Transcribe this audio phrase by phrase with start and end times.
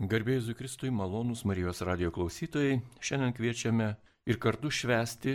[0.00, 3.88] Garbėjai Zukristui, malonūs Marijos radio klausytojai, šiandien kviečiame
[4.32, 5.34] ir kartu švesti,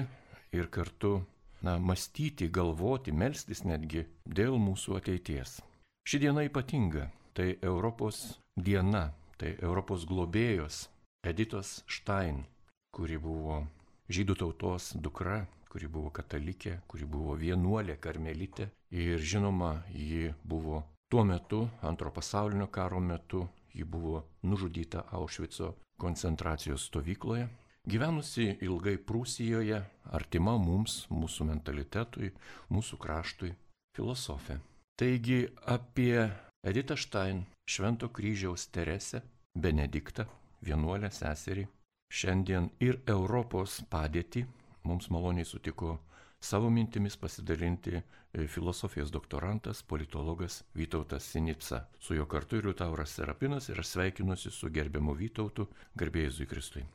[0.57, 1.19] ir kartu,
[1.61, 5.59] na, mąstyti, galvoti, melstis netgi dėl mūsų ateities.
[6.09, 10.87] Ši diena ypatinga, tai Europos diena, tai Europos globėjos
[11.29, 12.41] Editos Štain,
[12.89, 13.59] kuri buvo
[14.09, 20.81] žydų tautos dukra, kuri buvo katalikė, kuri buvo vienuolė karmelitė ir žinoma, ji buvo
[21.13, 23.45] tuo metu, antro pasaulinio karo metu,
[23.75, 27.47] ji buvo nužudyta Aušvico koncentracijos stovykloje.
[27.85, 29.83] Gyvenusi ilgai Prūsijoje,
[30.17, 32.31] artima mums, mūsų mentalitetui,
[32.73, 33.51] mūsų kraštui,
[33.93, 34.57] filosofė.
[34.97, 36.25] Taigi apie
[36.65, 39.21] Editą Štain, Švento kryžiaus Teresę,
[39.53, 40.25] Benediktą,
[40.65, 41.67] vienuolę seserį,
[42.09, 44.45] šiandien ir Europos padėtį
[44.85, 45.99] mums maloniai sutiko
[46.45, 51.85] savo mintimis pasidalinti e, filosofijos doktorantas, politologas Vytautas Sinica.
[51.99, 56.85] Su juo kartu ir Liutauras Serapinas ir aš sveikinuosi su gerbiamu Vytautu, garbėjai Kristui.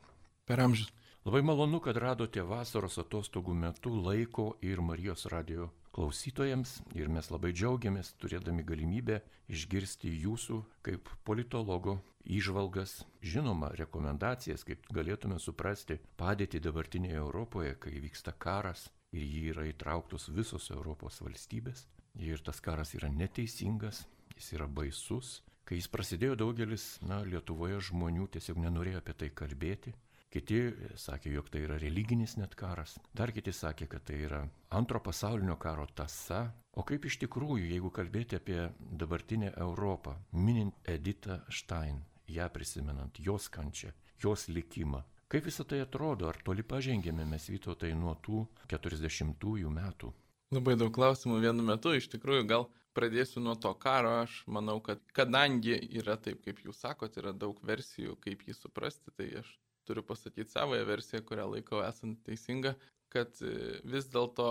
[0.45, 0.93] Per amžius.
[1.25, 7.51] Labai malonu, kad radote vasaros atostogų metu laiko ir Marijos radio klausytojams ir mes labai
[7.53, 9.19] džiaugiamės turėdami galimybę
[9.51, 18.33] išgirsti jūsų kaip politologo įžvalgas, žinoma, rekomendacijas, kaip galėtume suprasti padėtį dabartinėje Europoje, kai vyksta
[18.37, 21.85] karas, ir jį yra įtrauktos visos Europos valstybės.
[22.19, 25.41] Ir tas karas yra neteisingas, jis yra baisus.
[25.67, 29.93] Kai jis prasidėjo, daugelis, na, Lietuvoje žmonių tiesiog nenorėjo apie tai kalbėti.
[30.31, 30.59] Kiti
[30.95, 32.95] sakė, jog tai yra religinis net karas.
[33.15, 36.45] Dar kiti sakė, kad tai yra antro pasaulinio karo tasa.
[36.71, 41.99] O kaip iš tikrųjų, jeigu kalbėti apie dabartinę Europą, minint Editą Stein,
[42.31, 43.91] ją prisimenant, jos kančią,
[44.23, 48.41] jos likimą, Kaip visą tai atrodo, ar toli pažengėme mes Vytautai nuo tų
[48.73, 50.09] 40-ųjų metų?
[50.51, 52.65] Labai daug klausimų vienu metu, iš tikrųjų gal
[52.97, 57.61] pradėsiu nuo to karo, aš manau, kad kadangi yra taip, kaip jūs sakote, yra daug
[57.63, 59.53] versijų, kaip jį suprasti, tai aš
[59.87, 62.75] turiu pasakyti savoją versiją, kurią laikau esant teisinga,
[63.15, 64.49] kad e, vis dėlto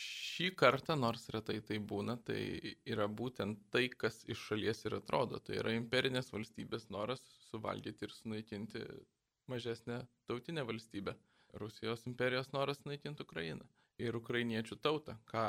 [0.00, 2.40] šį kartą, nors retai tai būna, tai
[2.88, 5.40] yra būtent tai, kas iš šalies ir atrodo.
[5.44, 8.86] Tai yra imperinės valstybės noras suvaldyti ir sunaikinti
[9.48, 11.14] mažesnę tautinę valstybę.
[11.62, 13.64] Rusijos imperijos noras naikinti Ukrainą
[13.98, 15.44] ir ukrainiečių tautą, ką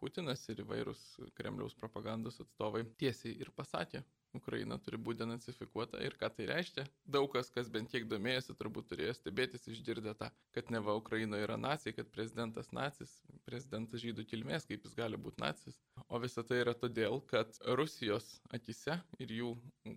[0.00, 1.02] Putinas ir įvairūs
[1.36, 4.00] Kremliaus propagandos atstovai tiesiai ir pasakė
[4.36, 6.84] Ukraina turi būti denacifikuota ir ką tai reiškia.
[7.16, 11.58] Daug kas, kas bent kiek domėjosi, turbūt turėjo stebėtis išgirdę tą, kad neva Ukrainoje yra
[11.60, 13.12] nacijai, kad prezidentas nacis,
[13.48, 15.80] prezidentas žydų kilmės, kaip jis gali būti nacis.
[16.08, 19.54] O visa tai yra todėl, kad Rusijos akise ir jų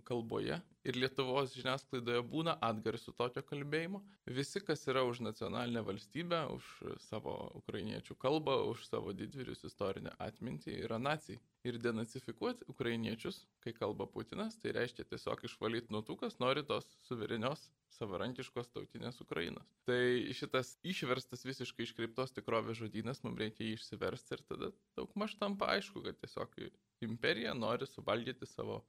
[0.08, 4.02] kalboje ir Lietuvos žiniasklaidoje būna atgarsių tokio kalbėjimo.
[4.26, 6.68] Visi, kas yra už nacionalinę valstybę, už
[7.06, 14.06] savo ukrainiečių kalbą, už savo didvyrius istorinę atmintį, yra nacijai ir denacifikuoti ukrainiečius, kai kalba
[14.06, 19.68] Putinas, tai reiškia tiesiog išvalyti nuo tų, kas nori tos suverenios, savarankiškos tautinės Ukrainos.
[19.88, 20.00] Tai
[20.34, 25.70] šitas išverstas visiškai iškreiptos tikrovės žodynas, mums reikia jį išsiversti ir tada daug maž tampa
[25.76, 26.56] aišku, kad tiesiog
[27.04, 28.82] imperija nori suvaldyti savo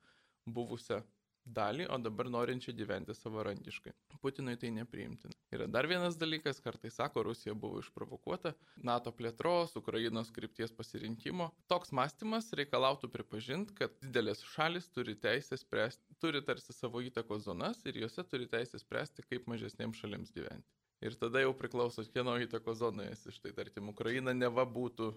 [0.46, 1.02] buvusią
[1.46, 3.94] dalį, o dabar norinčią gyventi savarankiškai.
[4.22, 5.34] Putinui tai nepriimtina.
[5.54, 8.54] Yra dar vienas dalykas, kartais sako, Rusija buvo išprovokuota
[8.90, 11.52] NATO plėtros, Ukrainos krypties pasirinkimo.
[11.72, 17.86] Toks mąstymas reikalautų pripažinti, kad didelės šalis turi teisę spręsti, turi tarsi savo įtakos zonas
[17.86, 20.75] ir juose turi teisę spręsti, kaip mažesniems šalims gyventi.
[21.04, 23.34] Ir tada jau priklauso, kieno įtako zonoje esi.
[23.36, 25.10] Štai, tarkim, Ukraina neva būtų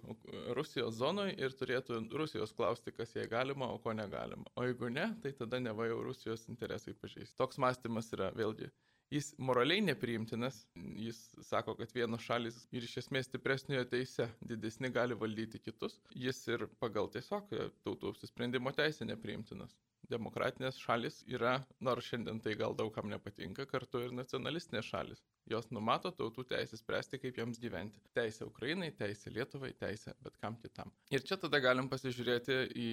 [0.59, 4.49] Rusijos zonoje ir turėtų Rusijos klausti, kas jai galima, o ko negalima.
[4.59, 7.35] O jeigu ne, tai tada neva jau Rusijos interesai pažeis.
[7.39, 8.73] Toks mąstymas yra vėlgi.
[9.15, 15.17] Jis moraliai nepriimtinas, jis sako, kad vienos šalis ir iš esmės stipresniojo teise didesni gali
[15.17, 17.55] valdyti kitus, jis ir pagal tiesiog
[17.87, 19.79] tautų apsisprendimo teisę nepriimtinas
[20.13, 25.23] demokratinės šalis yra, nors šiandien tai gal daugam nepatinka, kartu ir nacionalistinės šalis.
[25.49, 28.01] Jos numato tautų teisę spręsti, kaip joms gyventi.
[28.17, 30.93] Teisė Ukrainai, teisė Lietuvai, teisė bet kam kitam.
[31.15, 32.91] Ir čia tada galim pasižiūrėti į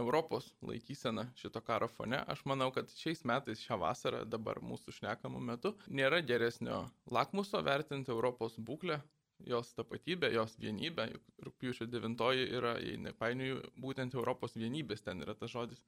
[0.00, 2.20] Europos laikyseną šito karo fone.
[2.28, 8.12] Aš manau, kad šiais metais, šią vasarą, dabar mūsų šnekamų metu, nėra geresnio lakmuso vertinti
[8.12, 9.00] Europos būklę
[9.44, 15.34] jos tapatybę, jos vienybę, juk rūpjūčio 9 yra, jei nepainioju, būtent Europos vienybės ten yra
[15.34, 15.82] tas žodis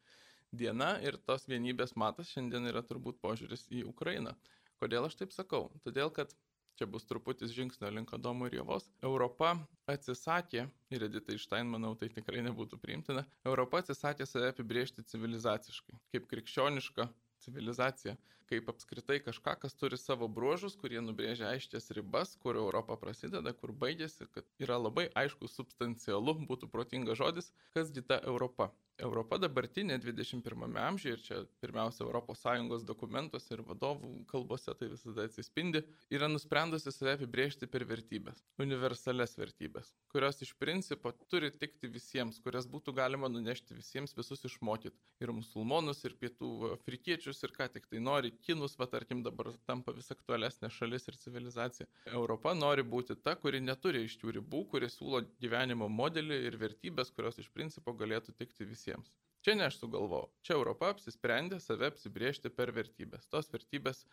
[0.62, 4.34] diena ir tos vienybės matas šiandien yra turbūt požiūris į Ukrainą.
[4.80, 5.68] Kodėl aš taip sakau?
[5.84, 6.34] Todėl, kad
[6.76, 8.90] čia bus truputis žingsnio link Adomo ir Jėvos.
[9.08, 9.54] Europa
[9.88, 16.28] atsisakė, ir Edita Ištain, manau, tai tikrai nebūtų priimtina, Europa atsisakė save apibriežti civilizaciškai, kaip
[16.32, 17.08] krikščioniška
[17.46, 18.16] civilizacija,
[18.50, 23.72] kaip apskritai kažką, kas turi savo bruožus, kurie nubrėžia aiškias ribas, kur Europa prasideda, kur
[23.84, 28.70] baigėsi, kad yra labai aišku, substancialu, būtų protingas žodis, kasgi ta Europa.
[28.96, 35.82] Europa dabartinė 21 amžiuje, ir čia pirmiausia ES dokumentuose ir vadovų kalbose tai visada atsispindi,
[36.08, 42.68] yra nusprendusi save apibriežti per vertybės, universales vertybės, kurios iš principo turi tikti visiems, kurias
[42.72, 44.96] būtų galima nunešti visiems, visus išmokyti.
[45.20, 49.92] Ir musulmonus, ir pietų afrikiečius, ir ką tik tai nori, kinus, va tarkim dabar tampa
[49.96, 51.88] vis aktualesnė šalis ir civilizacija.
[52.12, 57.12] Europa nori būti ta, kuri neturi iš jų ribų, kuri siūlo gyvenimo modelį ir vertybės,
[57.12, 59.16] kurios iš principo galėtų tikti visiems visiems.
[59.42, 60.30] Čia ne aš sugalvojau.
[60.42, 63.28] Čia Europa apsisprendė save apsibriežti per vertybės.
[63.30, 64.04] Tos vertybės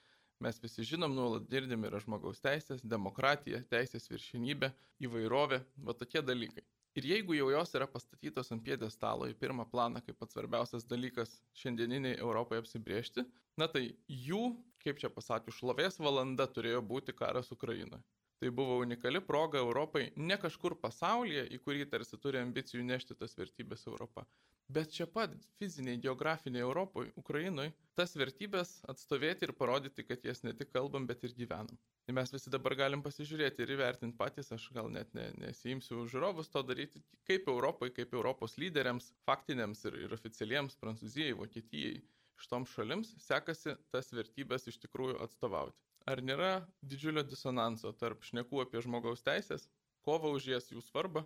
[0.42, 4.72] mes visi žinom, nuolat girdim yra žmogaus teisės, demokratija, teisės viršinybė,
[5.02, 6.64] įvairovė, va tokie dalykai.
[6.94, 10.86] Ir jeigu jau jos yra pastatytos ant piedės stalo į pirmą planą kaip pats svarbiausias
[10.86, 13.26] dalykas šiandieniniai Europai apsibriežti,
[13.58, 14.52] na tai jų,
[14.86, 18.04] kaip čia pasakius, šlovės valanda turėjo būti karas Ukrainoje.
[18.38, 23.34] Tai buvo unikali proga Europai ne kažkur pasaulyje, į kurį tarsi turi ambicijų nešti tas
[23.40, 24.28] vertybės Europą,
[24.68, 30.54] bet čia pat fiziniai, geografiniai Europoje, Ukrainoje, tas vertybės atstovėti ir parodyti, kad jas ne
[30.58, 31.78] tik kalbam, bet ir gyvenam.
[32.08, 36.52] Ir mes visi dabar galim pasižiūrėti ir įvertinti patys, aš gal net ne, nesijimsiu žiūrovus
[36.54, 42.02] to daryti, kaip Europai, kaip Europos lyderiams, faktiniams ir, ir oficialiems Prancūzijai, Vokietijai,
[42.44, 45.80] šitoms šalims sekasi tas vertybės iš tikrųjų atstovauti.
[46.10, 49.70] Ar nėra didžiulio disonanso tarp šnekų apie žmogaus teisės,
[50.04, 51.24] kovą už jas jų svarbą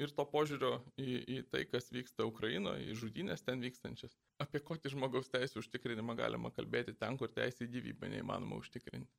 [0.00, 4.16] ir to požiūrio į, į tai, kas vyksta Ukrainoje, į žudynės ten vykstančias?
[4.42, 9.10] Apie kokį žmogaus teisų užtikrinimą galima kalbėti ten, kur teisė į gyvybę neįmanoma užtikrinti?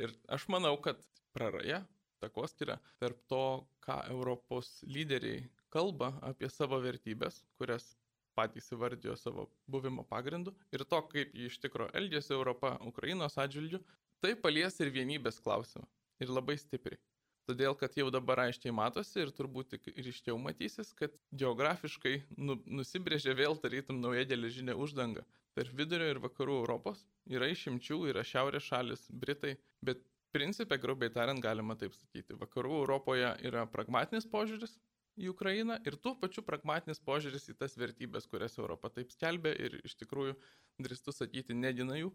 [0.00, 1.00] Ir aš manau, kad
[1.34, 1.82] praraja
[2.22, 3.44] takoskira tarp to,
[3.84, 7.94] ką Europos lyderiai kalba apie savo vertybės, kurias
[8.38, 13.80] patys įvardijo savo buvimo pagrindu, ir to, kaip jį iš tikro elgėsi Europa Ukrainos atžvilgiu,
[14.20, 15.86] Tai palies ir vienybės klausimą.
[16.20, 17.00] Ir labai stipriai.
[17.50, 23.34] Todėl, kad jau dabar aiškiai matosi ir turbūt tik ryškiau matysis, kad geografiškai nu, nusibrėžė
[23.40, 25.24] vėl tarytum nauja geležinė uždanga.
[25.58, 31.42] Tarp vidurio ir vakarų Europos yra išimčių, yra šiaurės šalis, Britai, bet principė, grubiai tariant,
[31.42, 32.38] galima taip sakyti.
[32.38, 34.78] Vakarų Europoje yra pragmatinis požiūris
[35.18, 39.80] į Ukrainą ir tuo pačiu pragmatinis požiūris į tas vertybės, kurias Europa taip skelbia ir
[39.82, 40.38] iš tikrųjų
[40.86, 42.14] drįstu sakyti, nedina jų.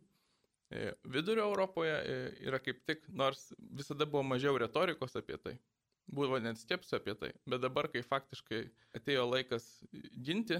[0.69, 2.15] E, vidurio Europoje e,
[2.47, 5.53] yra kaip tik, nors visada buvo mažiau retorikos apie tai,
[6.07, 8.63] buvo net skepsio apie tai, bet dabar, kai faktiškai
[8.97, 9.67] atėjo laikas
[10.25, 10.57] ginti,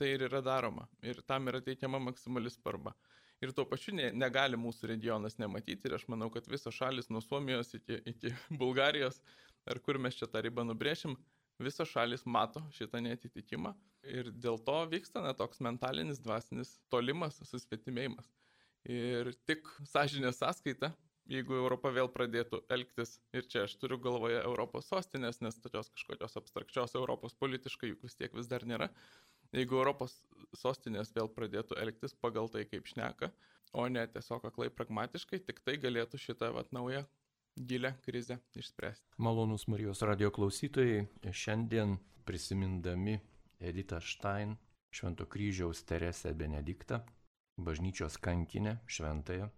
[0.00, 2.94] tai ir yra daroma ir tam yra teikiama maksimali svarba.
[3.42, 7.20] Ir tuo pačiu ne, negali mūsų regionas nematyti ir aš manau, kad visos šalis nuo
[7.20, 9.20] Suomijos iki, iki Bulgarijos,
[9.68, 11.16] ar kur mes čia tą ribą nubrėšim,
[11.62, 13.74] visos šalis mato šitą netitikimą
[14.16, 18.30] ir dėl to vyksta na, toks mentalinis, dvasinis tolimas, susvetimėjimas.
[18.90, 20.90] Ir tik sąžinės sąskaita,
[21.30, 26.36] jeigu Europa vėl pradėtų elgtis, ir čia aš turiu galvoje Europos sostinės, nes tokios kažkokios
[26.40, 28.90] abstrakčios Europos politiškai juk vis tiek vis dar nėra,
[29.54, 30.18] jeigu Europos
[30.58, 33.30] sostinės vėl pradėtų elgtis pagal tai, kaip šneka,
[33.72, 37.06] o ne tiesiog aklai pragmatiškai, tik tai galėtų šitą vat naują
[37.56, 39.14] gilę krizę išspręsti.
[39.22, 43.20] Malonus Marijos radio klausytojai, šiandien prisimindami
[43.60, 44.56] Editą Štain,
[44.92, 47.00] Švento kryžiaus Teresę Benediktą,
[47.64, 49.48] bažnyčios kankinę šventąją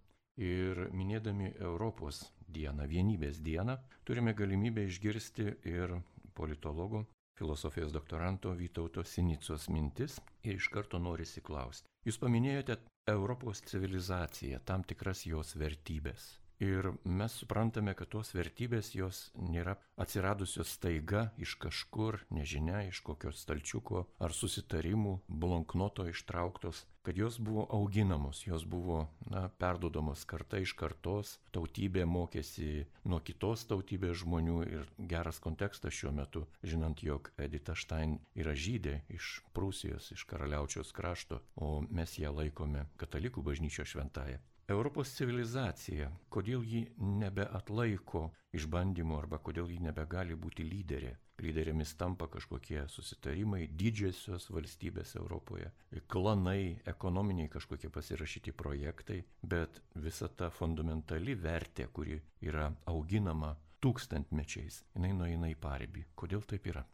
[0.41, 5.99] ir minėdami Europos dieną, vienybės dieną, turime galimybę išgirsti ir
[6.35, 7.05] politologo,
[7.39, 11.89] filosofijos doktoranto Vytauto Sinicos mintis ir iš karto norisi klausti.
[12.07, 12.79] Jūs paminėjote
[13.11, 16.35] Europos civilizaciją, tam tikras jos vertybės.
[16.63, 23.43] Ir mes suprantame, kad tos vertybės jos nėra atsiradusios staiga iš kažkur, nežinia, iš kokios
[23.43, 30.73] stalčiuko ar susitarimų, blanknoto ištrauktos, kad jos buvo auginamos, jos buvo na, perdodamos karta iš
[30.79, 37.77] kartos, tautybė mokėsi nuo kitos tautybės žmonių ir geras kontekstas šiuo metu, žinant, jog Edita
[37.77, 44.41] Štain yra žydė iš Prūsijos, iš karaliaučiaus krašto, o mes ją laikome katalikų bažnyčio šventąją.
[44.65, 51.11] Europos civilizacija, kodėl ji nebeatlaiko išbandymų arba kodėl ji nebegali būti lyderė.
[51.45, 55.69] Lyderėmis tampa kažkokie susitarimai, didžiosios valstybės Europoje,
[56.09, 63.53] klanai, ekonominiai kažkokie pasirašyti projektai, bet visa ta fundamentali vertė, kuri yra auginama
[63.85, 66.07] tūkstantmečiais, jinai nueina į paribį.
[66.17, 66.87] Kodėl taip yra?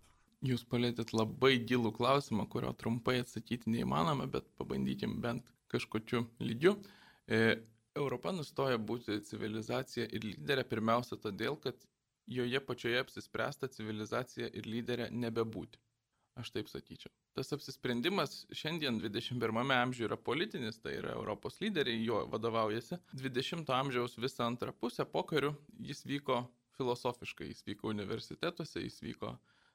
[0.43, 6.81] Jūs palėtėt labai gilų klausimą, kurio trumpai atsakyti neįmanoma, bet pabandykim bent kažkokiu lygiu.
[7.31, 7.61] E,
[7.95, 11.79] Europa nustoja būti civilizacija ir lyderė pirmiausia todėl, kad
[12.31, 15.79] joje pačioje apsispręsta civilizacija ir lyderė nebebūti.
[16.39, 17.11] Aš taip sakyčiau.
[17.35, 22.99] Tas apsisprendimas šiandien 21 amžiuje yra politinis, tai yra Europos lyderiai, jo vadovaujasi.
[23.19, 25.53] 20 amžiaus visą antrą pusę pokarių
[25.91, 26.45] jis vyko
[26.79, 29.35] filosofiškai, jis vyko universitetuose, jis vyko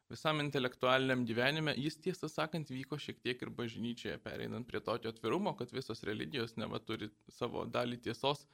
[0.09, 5.55] visam intelektualiniam gyvenime, jis tiesą sakant vyko šiek tiek ir bažnyčioje, pereinant prie tokio atvirumo,
[5.57, 8.45] kad visos religijos neva turi savo dalį tiesos,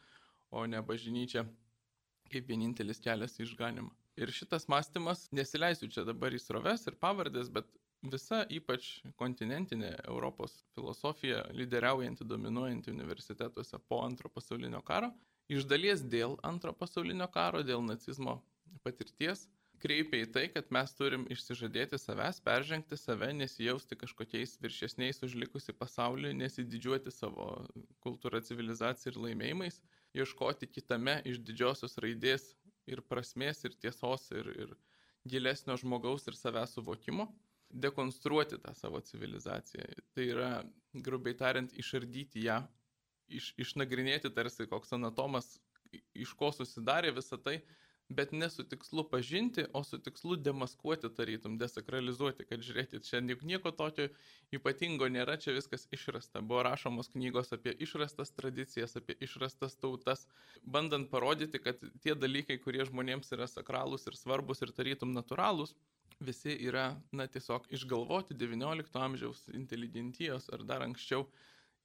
[0.51, 1.45] o ne bažnyčia
[2.31, 3.91] kaip vienintelis kelias į išganimą.
[4.19, 7.67] Ir šitas mąstymas, nesileisiu čia dabar į sroves ir pavardės, bet
[8.11, 15.11] visa ypač kontinentinė Europos filosofija, lyderiaujanti, dominuojanti universitetuose po antro pasaulinio karo,
[15.51, 18.39] iš dalies dėl antro pasaulinio karo, dėl nacizmo
[18.83, 19.47] patirties,
[19.81, 25.75] kreipia į tai, kad mes turim išsižadėti savęs, peržengti save, nesijausti kažkokiais viršesniais už likusi
[25.77, 27.49] pasaulį, nesididžiuoti savo
[28.05, 29.81] kultūrą, civilizaciją ir laimėjimais,
[30.17, 32.51] ieškoti kitame iš didžiosios raidės
[32.89, 34.75] ir prasmės, ir tiesos, ir, ir
[35.27, 37.27] gilesnio žmogaus ir savęs suvokimo,
[37.71, 39.87] dekonstruoti tą savo civilizaciją.
[40.15, 40.51] Tai yra,
[40.93, 42.61] grubiai tariant, išardyti ją,
[43.31, 45.55] iš, išnagrinėti tarsi koks anatomas,
[46.15, 47.61] iš ko susidarė visą tai
[48.11, 53.71] bet ne su tikslu pažinti, o su tikslu demaskuoti tarytum, desakralizuoti, kad žiūrėkit, čia nieko
[53.71, 54.09] tokio
[54.55, 56.41] ypatingo nėra, čia viskas išrasta.
[56.41, 60.27] Buvo rašomos knygos apie išrastas tradicijas, apie išrastas tautas,
[60.63, 65.75] bandant parodyti, kad tie dalykai, kurie žmonėms yra sakralūs ir svarbus ir tarytum natūralūs,
[66.21, 71.25] visi yra, na, tiesiog išgalvoti XIX amžiaus inteligentijos ar dar anksčiau.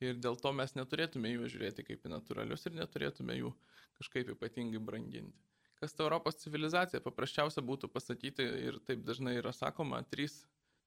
[0.04, 3.54] Ir dėl to mes neturėtume jų žiūrėti kaip į natūralius ir neturėtume jų
[3.97, 5.47] kažkaip ypatingai branginti
[5.80, 7.02] kas ta Europos civilizacija.
[7.04, 10.40] Paprasčiausia būtų pasakyti ir taip dažnai yra sakoma, trys,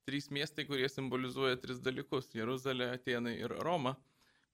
[0.07, 3.95] trys miestai, kurie simbolizuoja tris dalykus- Jeruzalė, Atenai ir Roma,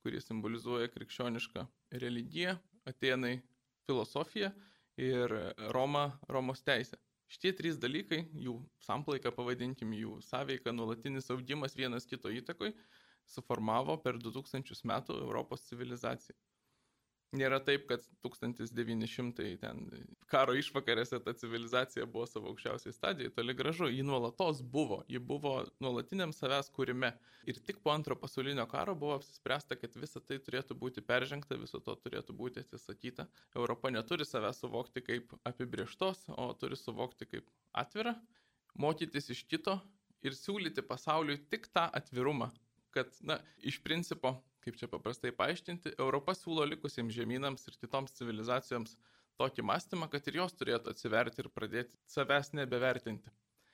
[0.03, 1.67] kurie simbolizuoja krikščionišką
[2.03, 3.39] religiją, Atenai
[3.87, 4.51] filosofiją
[4.97, 5.33] ir
[5.73, 6.97] Roma Romos teisę.
[7.25, 12.75] Šitie trys dalykai, jų samplaika, pavadinkim, jų sąveika, nuolatinis augimas vienas kito įtakoj,
[13.25, 16.35] suformavo per 2000 metų Europos civilizaciją.
[17.35, 19.81] Nėra taip, kad 1900 ten
[20.31, 25.55] karo išvakarėse ta civilizacija buvo savo aukščiausiai stadijai, toli gražu, ji nuolatos buvo, ji buvo
[25.83, 27.11] nuolatiniam savęs kūrime.
[27.49, 31.81] Ir tik po antro pasaulinio karo buvo apsispręsta, kad visa tai turėtų būti peržengta, viso
[31.83, 33.27] to turėtų būti atsisakyta.
[33.57, 38.15] Europa neturi savęs suvokti kaip apibrieštos, o turi suvokti kaip atvirą,
[38.79, 39.79] mokytis iš kito
[40.25, 42.49] ir siūlyti pasauliui tik tą atvirumą,
[42.95, 48.97] kad, na, iš principo kaip čia paprastai paaiškinti, Europa siūlo likusiems žemynams ir kitoms civilizacijoms
[49.39, 53.33] tokį mąstymą, kad ir jos turėtų atsiverti ir pradėti savęs nebevertinti.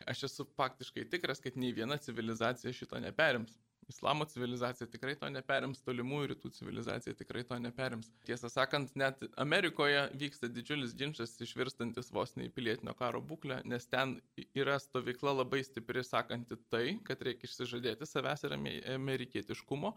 [0.09, 3.59] Aš esu faktiškai tikras, kad nei viena civilizacija šito neperims.
[3.89, 8.11] Islamo civilizacija tikrai to neperims, tolimųjų rytų civilizacija tikrai to neperims.
[8.27, 13.89] Tiesą sakant, net Amerikoje vyksta didžiulis ginčas išvirstantis vos ne į pilietinio karo būklę, nes
[13.91, 14.15] ten
[14.55, 18.57] yra stovykla labai stipri sakanti tai, kad reikia išsižadėti savęs ir
[18.95, 19.95] amerikietiškumo,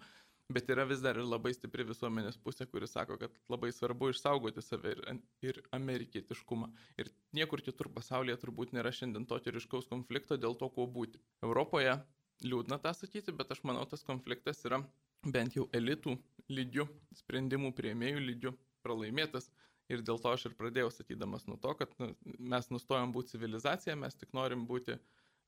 [0.52, 4.60] Bet yra vis dar ir labai stipri visuomenės pusė, kuris sako, kad labai svarbu išsaugoti
[4.60, 5.00] save ir,
[5.40, 6.68] ir amerikietiškumą.
[7.00, 7.08] Ir
[7.38, 11.22] niekur kitur pasaulyje turbūt nėra šiandien tokio ryškaus konflikto dėl to, kuo būti.
[11.48, 11.96] Europoje
[12.44, 14.82] liūdna tą sakyti, bet aš manau, tas konfliktas yra
[15.24, 16.18] bent jau elitų
[16.52, 16.90] lygių,
[17.24, 19.48] sprendimų prieimėjų lygių pralaimėtas.
[19.88, 22.12] Ir dėl to aš ir pradėjau sakydamas nuo to, kad nu,
[22.52, 25.00] mes nustojam būti civilizacija, mes tik norim būti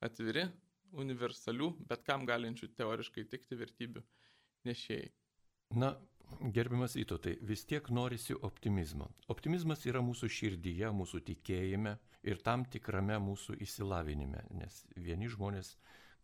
[0.05, 0.49] atviri,
[0.97, 4.05] universalių, bet kam galinčių teoriškai tikti vertybių
[4.67, 5.11] nešėjai.
[5.81, 5.95] Na,
[6.55, 9.09] gerbiamas Įtotai, vis tiek norisi optimizmo.
[9.33, 11.97] Optimizmas yra mūsų širdyje, mūsų tikėjime
[12.27, 15.77] ir tam tikrame mūsų įsilavinime, nes vieni žmonės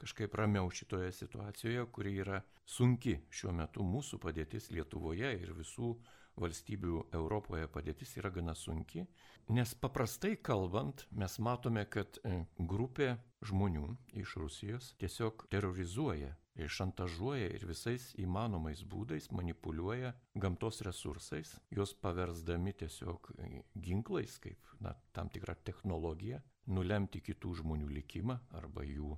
[0.03, 5.95] kažkaip ramiau šitoje situacijoje, kuri yra sunki šiuo metu mūsų padėtis Lietuvoje ir visų
[6.41, 9.07] valstybių Europoje padėtis yra gana sunki,
[9.49, 13.89] nes paprastai kalbant mes matome, kad e, grupė žmonių
[14.23, 23.31] iš Rusijos tiesiog terrorizuoja šantažuoja ir visais įmanomais būdais manipuliuoja gamtos resursais, juos paversdami tiesiog
[23.75, 29.17] ginklais, kaip na, tam tikrą technologiją, nulemti kitų žmonių likimą arba jų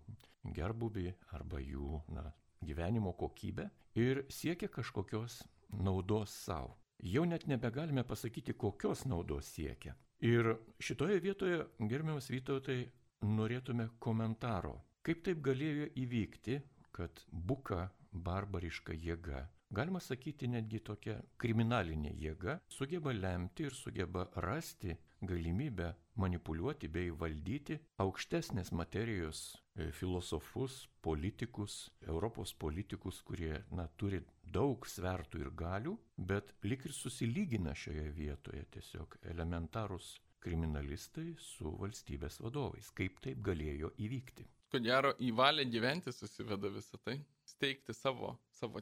[0.54, 2.30] gerbuvį, arba jų na,
[2.62, 3.68] gyvenimo kokybę
[3.99, 5.42] ir siekia kažkokios
[5.75, 6.78] naudos savo.
[7.03, 9.95] Jau net nebegalime pasakyti, kokios naudos siekia.
[10.25, 12.85] Ir šitoje vietoje, gerbiamas Vytautai,
[13.25, 14.79] norėtume komentaro.
[15.05, 16.61] Kaip taip galėjo įvykti,
[16.95, 19.43] kad buka barbariška jėga,
[19.75, 27.79] galima sakyti netgi tokia kriminalinė jėga, sugeba lemti ir sugeba rasti galimybę manipuliuoti bei valdyti
[28.05, 36.55] aukštesnės materijos e, filosofus, politikus, Europos politikus, kurie na, turi daug svertų ir galių, bet
[36.65, 42.91] lik ir susilygina šioje vietoje tiesiog elementarus kriminalistai su valstybės vadovais.
[42.93, 44.47] Kaip taip galėjo įvykti?
[44.75, 48.81] ko gero į valią gyventi susiveda visą tai, steigti savo, savo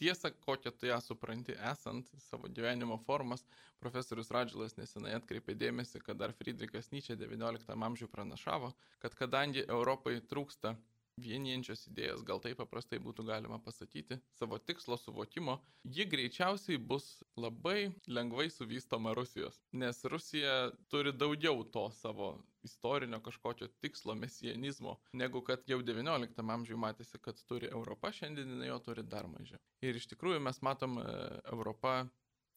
[0.00, 3.46] tiesą, kokią tu ją supranti esant savo gyvenimo formas.
[3.80, 10.18] Profesorius Radžilas nesenai atkreipė dėmesį, kad dar Friedrichas Nyčia XIX amžiuje pranašavo, kad kadangi Europai
[10.32, 10.74] trūksta
[11.22, 17.08] vienijančios idėjos, gal taip paprastai būtų galima pasakyti, savo tikslo suvokimo, ji greičiausiai bus
[17.40, 19.60] labai lengvai suvystoma Rusijos.
[19.72, 22.32] Nes Rusija turi daugiau to savo
[22.66, 28.78] istorinio kažkokio tikslo mesijanizmo, negu kad jau XIX amžiuje matėsi, kad turi Europa, šiandien jo
[28.84, 29.60] turi dar mažiau.
[29.80, 31.06] Ir iš tikrųjų mes matom e,
[31.52, 32.02] Europą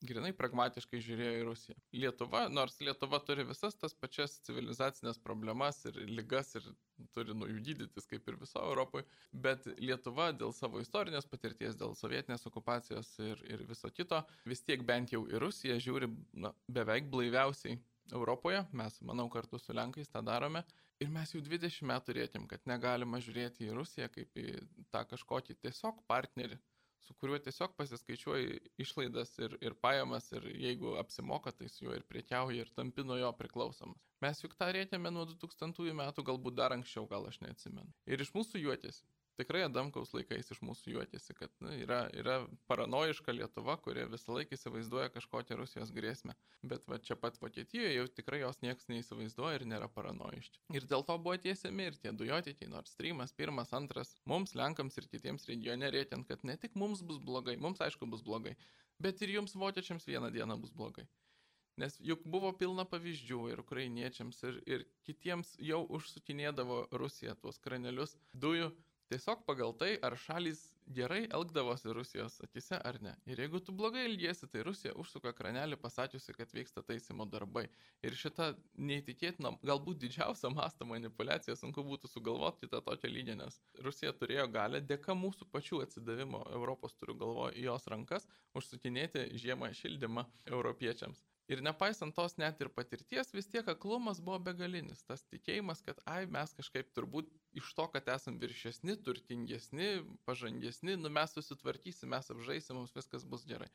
[0.03, 1.77] grinai pragmatiškai žiūrėjo į Rusiją.
[1.96, 6.67] Lietuva, nors Lietuva turi visas tas pačias civilizacinės problemas ir lygas ir
[7.13, 9.05] turi nuo jų gydytis kaip ir viso Europoje,
[9.46, 14.84] bet Lietuva dėl savo istorinės patirties, dėl sovietinės okupacijos ir, ir viso kito, vis tiek
[14.86, 17.79] bent jau į Rusiją žiūri na, beveik blaiviausiai
[18.12, 20.63] Europoje, mes, manau, kartu su Lenkais tą darome.
[21.01, 24.60] Ir mes jau 20 metų rėtėm, kad negalima žiūrėti į Rusiją kaip į
[24.93, 26.60] tą kažkokį tiesiog partnerį,
[27.03, 32.05] su kuriuo tiesiog pasiskaičiuoji išlaidas ir, ir pajamas ir jeigu apsimoka, tai su juo ir
[32.10, 34.07] priekiauji ir tampi nuo jo priklausomas.
[34.24, 37.91] Mes juk tą rėtėme nuo 2000 metų, galbūt dar anksčiau, gal aš neatsimenu.
[38.07, 39.03] Ir iš mūsų juotėsi
[39.39, 42.35] tikrai Adamkaus laikais iš mūsų juokėsi, kad na, yra, yra
[42.69, 46.35] paranoiška Lietuva, kuri visą laiką įsivaizduoja kažkokią Rusijos grėsmę.
[46.73, 50.63] Bet va čia pat Vokietijoje jau tikrai jos niekas neįsivaizduoja ir nėra paranoiški.
[50.77, 55.09] Ir dėl to buvo tiesiami ir tie dujotiekiai, nors streamas, pirmas, antras, mums, Lenkams ir
[55.11, 58.55] kitiems regione rėkiant, kad ne tik mums bus blogai, mums aišku bus blogai,
[59.01, 61.07] bet ir jums vokiečiams vieną dieną bus blogai.
[61.81, 68.13] Nes juk buvo pilna pavyzdžių ir ukrainiečiams, ir, ir kitiems jau užsukinėdavo Rusija tuos kranelius
[68.37, 68.69] dujų
[69.13, 73.12] Tiesiog pagal tai, ar šalis gerai elgdavosi Rusijos akise ar ne.
[73.29, 77.67] Ir jeigu tu blogai elgiesi, tai Rusija užsuka kranelį pasakiusi, kad vyksta taisymo darbai.
[78.01, 78.48] Ir šitą
[78.89, 84.82] neįtikėtiną, galbūt didžiausią mastą manipulaciją sunku būtų sugalvoti kitą tokią lygį, nes Rusija turėjo galę
[84.82, 88.25] dėka mūsų pačių atsidavimo, Europos turiu galvoje, jos rankas,
[88.58, 91.22] užsukinėti žiemą šildymą europiečiams.
[91.51, 95.01] Ir nepaisant tos net ir patirties, vis tiek aklumas buvo begalinis.
[95.03, 97.27] Tas tikėjimas, kad, ai, mes kažkaip turbūt
[97.59, 99.89] iš to, kad esame viršesni, turtingesni,
[100.29, 103.67] pažangesni, nu mes susitvarkysim, mes apžaisim, mums viskas bus gerai.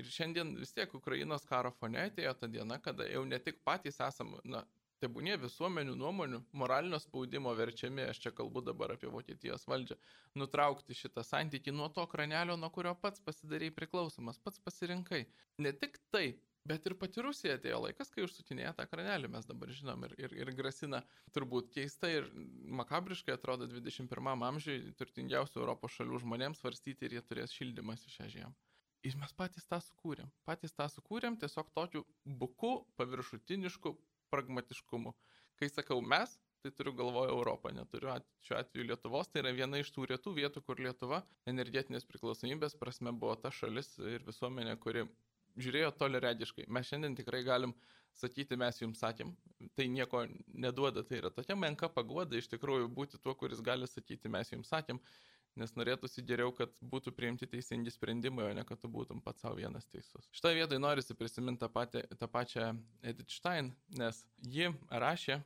[0.00, 4.00] Ir šiandien vis tiek Ukrainos karo fone atėjo ta diena, kada jau ne tik patys
[4.00, 4.64] esame, na,
[5.00, 9.96] tebūnie visuomenių nuomonių, moralinio spaudimo verčiami, aš čia kalbu dabar apie Vokietijos valdžią,
[10.40, 15.26] nutraukti šitą santykį nuo to kranelio, nuo kurio pats pasidarėjai priklausomas, pats pasirinkai.
[15.64, 16.26] Ne tik tai,
[16.68, 20.34] Bet ir pati Rusija atėjo laikas, kai užsutinėja tą kranelį, mes dabar žinom, ir, ir,
[20.42, 21.00] ir grasina
[21.34, 22.28] turbūt keista ir
[22.80, 28.28] makabriškai atrodo 21 amžiui turtingiausių Europos šalių žmonėms svarstyti ir jie turės šildymas į šią
[28.34, 28.52] žiemą.
[29.08, 30.28] Ir mes patys tą sukūrėm.
[30.44, 32.04] Patys tą sukūrėm tiesiog tokiu
[32.42, 33.94] buku, paviršutinišku
[34.30, 35.14] pragmatiškumu.
[35.56, 38.12] Kai sakau mes, tai turiu galvoje Europą, neturiu
[38.44, 43.16] šiuo atveju Lietuvos, tai yra viena iš tų retų vietų, kur Lietuva energetinės priklausomybės prasme
[43.16, 45.06] buvo ta šalis ir visuomenė, kuri
[45.58, 46.68] žiūrėjo tolerediškai.
[46.68, 47.74] Mes šiandien tikrai galim
[48.16, 49.32] sakyti, mes jums sakėm,
[49.78, 54.32] tai nieko neduoda, tai yra tokia menka pagoda iš tikrųjų būti tuo, kuris gali sakyti,
[54.32, 55.00] mes jums sakėm,
[55.60, 59.58] nes norėtųsi geriau, kad būtų priimti teisingi sprendimai, o ne kad tu būtum pats savo
[59.58, 60.28] vienas teisus.
[60.34, 62.68] Šitoje vietoje norisi prisiminti tą, patį, tą pačią
[63.02, 65.40] Edith Stein, nes ji rašė,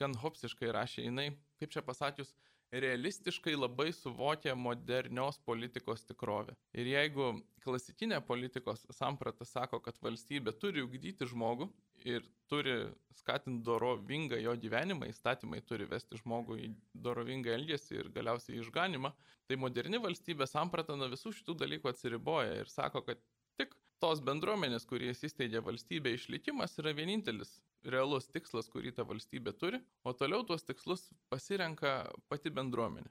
[0.00, 1.28] gan hopsiškai rašė, jinai,
[1.60, 2.34] kaip čia pasakius,
[2.80, 6.54] realistiškai labai suvokia modernios politikos tikrovę.
[6.74, 7.28] Ir jeigu
[7.64, 11.68] klasikinė politikos samprata sako, kad valstybė turi ugdyti žmogų
[12.10, 12.74] ir turi
[13.16, 16.72] skatinti dorovingą jo gyvenimą, įstatymai turi vesti žmogų į
[17.06, 19.14] dorovingą elgesį ir galiausiai išganimą,
[19.48, 23.22] tai moderni valstybė samprata nuo visų šitų dalykų atsiriboja ir sako, kad
[23.60, 29.80] tik tos bendruomenės, kurie įsisteigė valstybė išlikimas, yra vienintelis realus tikslas, kurį ta valstybė turi,
[30.04, 31.96] o toliau tuos tikslus pasirenka
[32.28, 33.10] pati bendruomenė.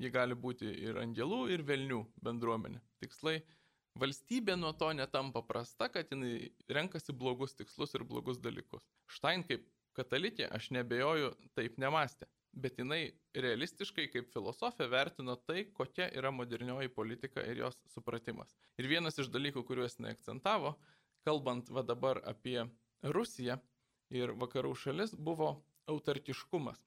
[0.00, 2.80] Ji gali būti ir angelų, ir velnių bendruomenė.
[3.04, 3.38] Tikslai
[4.00, 8.88] valstybė nuo to netampa prasta, kad jinai renkasi blogus tikslus ir blogus dalykus.
[9.06, 12.26] Štain kaip katalikė, aš nebejoju, taip nemastė.
[12.54, 18.54] Bet jinai realistiškai kaip filosofė vertino tai, kokia yra modernioji politika ir jos supratimas.
[18.78, 20.76] Ir vienas iš dalykų, kuriuos jinai akcentavo,
[21.26, 22.60] kalbant va dabar apie
[23.02, 23.58] Rusiją,
[24.10, 25.54] ir vakarų šalis buvo
[25.90, 26.80] autarkiškumas.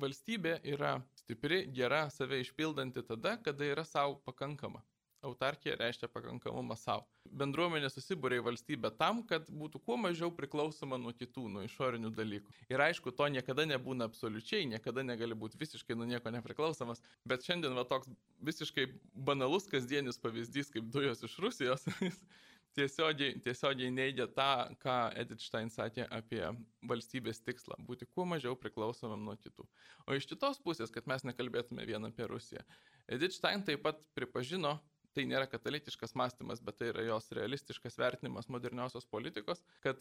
[0.00, 4.82] Valstybė yra stipri, gera, save išpildanti tada, kada yra savo pakankama.
[5.22, 7.04] Autarkija reiškia pakankamumą savo.
[7.40, 12.54] Bendruomenė susibūrė į valstybę tam, kad būtų kuo mažiau priklausoma nuo kitų, nuo išorinių dalykų.
[12.72, 17.04] Ir aišku, to niekada nebūna absoliučiai, niekada negali būti visiškai nuo nieko nepriklausomas.
[17.28, 18.08] Bet šiandien va toks
[18.48, 18.88] visiškai
[19.28, 21.84] banalus kasdienis pavyzdys kaip dujos iš Rusijos
[22.76, 24.50] tiesiogiai, tiesiogiai neigia tą,
[24.82, 26.42] ką Edith Stein sakė apie
[26.90, 29.66] valstybės tikslą- būti kuo mažiau priklausomam nuo kitų.
[30.06, 32.62] O iš kitos pusės, kad mes nekalbėtume vien apie Rusiją,
[33.08, 34.78] Edith Stein taip pat pripažino
[35.14, 39.98] tai nėra katalikiškas mąstymas, bet tai yra jos realistiškas vertinimas moderniosios politikos, kad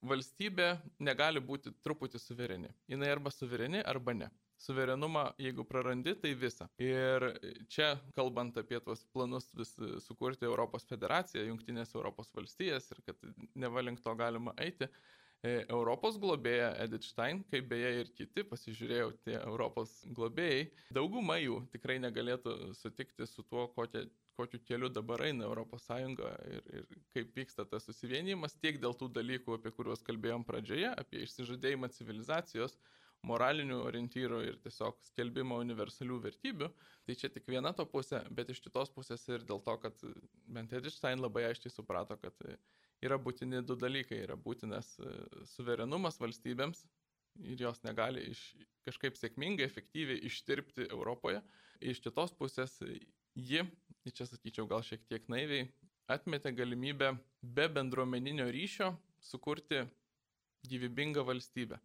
[0.00, 2.72] valstybė negali būti truputį suvereni.
[2.88, 4.30] Jis arba suvereni, arba ne.
[4.60, 6.66] Suverenumą, jeigu prarandi, tai visą.
[6.84, 7.30] Ir
[7.72, 9.72] čia, kalbant apie tuos planus vis
[10.04, 13.24] sukurti Europos federaciją, Junktinės Europos valstijas ir kad
[13.56, 14.90] nevalink to galima eiti,
[15.40, 21.62] E, Europos globėja Edith Stein, kaip beje ir kiti, pasižiūrėjau, tie Europos globėjai, dauguma jų
[21.72, 24.02] tikrai negalėtų sutikti su tuo, kokia,
[24.36, 29.56] kokiu keliu dabar eina ES ir, ir kaip vyksta tas susivienimas, tiek dėl tų dalykų,
[29.56, 32.76] apie kuriuos kalbėjom pradžioje, apie išsižadėjimą civilizacijos,
[33.26, 36.68] moralinių orientyrų ir tiesiog skelbimo universalių vertybių.
[37.06, 40.04] Tai čia tik viena to pusė, bet iš kitos pusės ir dėl to, kad
[40.46, 42.36] bent Edith Stein labai aiškiai suprato, kad
[43.04, 44.22] yra būtini du dalykai.
[44.24, 45.12] Yra būtinas e,
[45.52, 46.84] suverenumas valstybėms
[47.50, 48.40] ir jos negali iš,
[48.88, 51.42] kažkaip sėkmingai, efektyviai ištirpti Europoje.
[51.80, 52.76] Iš kitos pusės
[53.36, 53.64] ji,
[54.12, 55.68] čia sakyčiau gal šiek tiek naiviai,
[56.10, 58.90] atmetė galimybę be bendruomeninio ryšio
[59.22, 59.84] sukurti
[60.68, 61.78] gyvybingą valstybę.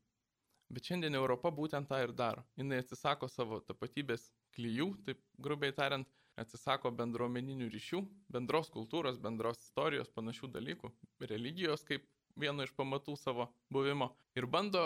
[0.73, 2.43] Bet šiandien Europa būtent tą ir daro.
[2.57, 8.01] Jis atsisako savo tapatybės klyjų, taip grubiai tariant, atsisako bendruomeninių ryšių,
[8.33, 10.91] bendros kultūros, bendros istorijos, panašių dalykų,
[11.29, 14.81] religijos kaip vieno iš pamatų savo buvimo ir bando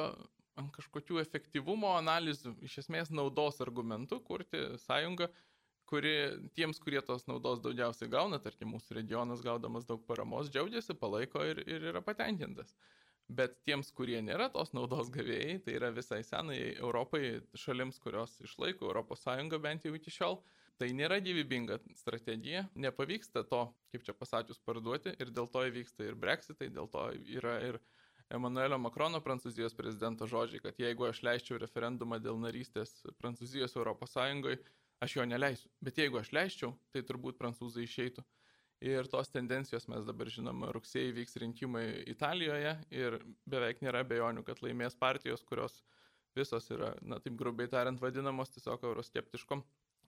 [0.60, 5.30] ant kažkokių efektyvumo analizų, iš esmės naudos argumentų kurti sąjungą,
[5.90, 6.14] kuri
[6.58, 11.64] tiems, kurie tos naudos daugiausiai gauna, tarkim, mūsų regionas gaudamas daug paramos, džiaugiasi, palaiko ir,
[11.66, 12.76] ir yra patenkintas.
[13.30, 18.90] Bet tiems, kurie nėra tos naudos gavėjai, tai yra visai senai Europai, šalims, kurios išlaiko
[18.90, 20.40] ES bent jau iki šiol,
[20.80, 26.16] Tai nėra gyvybinga strategija, nepavyksta to, kaip čia pasakius, parduoti ir dėl to įvyksta ir
[26.16, 27.02] breksitai, dėl to
[27.36, 27.82] yra ir
[28.32, 34.62] Emanuelio Makrono, prancūzijos prezidento žodžiai, kad jeigu aš leisčiau referendumą dėl narystės Prancūzijos Sąjungoje,
[35.04, 35.68] aš jo neleisiu.
[35.84, 38.24] Bet jeigu aš leisčiau, tai turbūt prancūzai išeitų.
[38.86, 43.18] Ir tos tendencijos mes dabar žinome, rugsėjai vyks rinkimai Italijoje ir
[43.50, 45.82] beveik nėra bejonių, kad laimės partijos, kurios
[46.38, 49.66] visos yra, na taip grubiai tariant, vadinamos tiesiog euroskeptiškom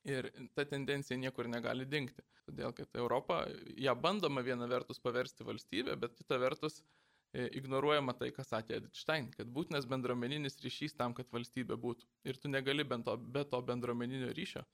[0.10, 2.24] Ir ta tendencija niekur negali dingti.
[2.48, 3.44] Todėl, kad Europa,
[3.78, 8.98] ją bandoma viena vertus paversti valstybę, bet kita vertus e, ignoruojama tai, ką sakė Edith
[8.98, 12.10] Stein, kad būtinas bendruomeninis ryšys tam, kad valstybė būtų.
[12.26, 14.66] Ir tu negali be to, be to bendruomeninio ryšio,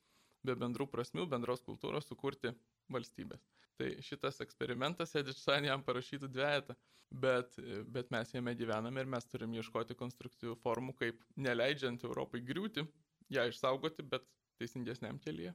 [0.47, 2.53] be bendrų prasmių, bendros kultūros sukurti
[2.93, 3.43] valstybės.
[3.77, 6.75] Tai šitas eksperimentas Edith Stein jam parašytų dviejatą,
[7.11, 7.59] bet,
[7.93, 12.87] bet mes jame gyvename ir mes turim ieškoti konstruktyvių formų, kaip neleidžiant Europai griūti,
[13.33, 14.25] ją išsaugoti, bet
[14.57, 15.53] teisingesniam kelyje.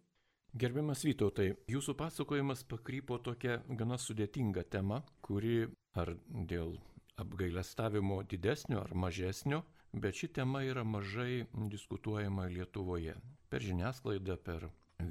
[0.52, 5.64] Gerbiamas Vytautai, jūsų pasakojimas pakrypo tokia gana sudėtinga tema, kuri
[5.96, 6.74] ar dėl
[7.22, 13.16] apgailestavimo didesnio ar mažesnio, bet ši tema yra mažai diskutuojama Lietuvoje.
[13.48, 14.68] Per žiniasklaidą, per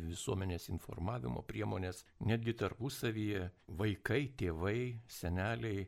[0.08, 3.49] visuomenės informavimo priemonės, netgi tarpusavyje
[3.82, 5.88] vaikai, tėvai, seneliai,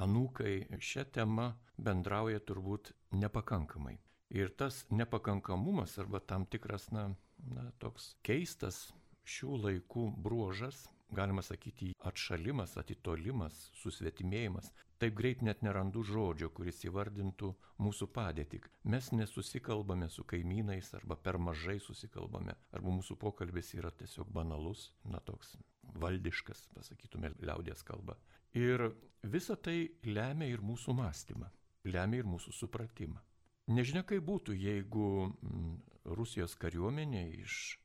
[0.00, 3.98] anūkai šią temą bendrauja turbūt nepakankamai.
[4.30, 7.08] Ir tas nepakankamumas arba tam tikras, na,
[7.50, 8.92] na, toks keistas
[9.26, 14.70] šių laikų bruožas, galima sakyti, atšalimas, atitolimas, susvetimėjimas.
[15.00, 18.60] Taip greit net nerandu žodžio, kuris įvardintų mūsų padėtį.
[18.92, 25.22] Mes nesusikalbame su kaimynais arba per mažai susikalbame, arba mūsų pokalbis yra tiesiog banalus, na
[25.24, 25.56] toks
[25.96, 28.18] valdiškas, pasakytume, liaudės kalba.
[28.54, 28.90] Ir
[29.22, 31.48] visa tai lemia ir mūsų mąstymą,
[31.88, 33.22] lemia ir mūsų supratimą.
[33.70, 35.74] Nežinia, kaip būtų, jeigu mm,
[36.18, 37.79] Rusijos kariuomenė iš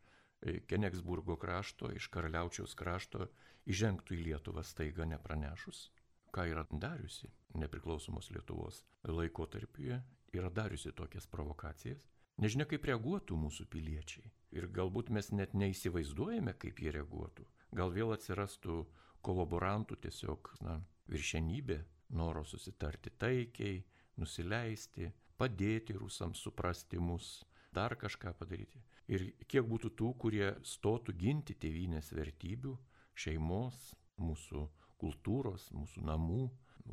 [0.70, 3.30] Keneksburgo krašto, iš Karaliaučiaus krašto
[3.66, 5.90] įžengtų į Lietuvą staiga nepranešus.
[6.36, 10.02] Ką yra dariusi nepriklausomos Lietuvos laikotarpyje,
[10.36, 12.06] yra dariusi tokias provokacijas.
[12.38, 14.28] Nežinia, kaip reaguotų mūsų piliečiai.
[14.56, 17.46] Ir galbūt mes net neįsivaizduojame, kaip jie reaguotų.
[17.76, 18.82] Gal vėl atsirastų
[19.24, 20.82] kolaborantų tiesiog, na,
[21.12, 21.80] viršenybė,
[22.20, 23.80] noro susitarti taikiai,
[24.20, 28.82] nusileisti, padėti rusams suprasti mus, dar kažką padaryti.
[29.12, 32.76] Ir kiek būtų tų, kurie stotų ginti tėvynės vertybių,
[33.16, 34.68] šeimos, mūsų
[35.02, 36.46] kultūros, mūsų namų,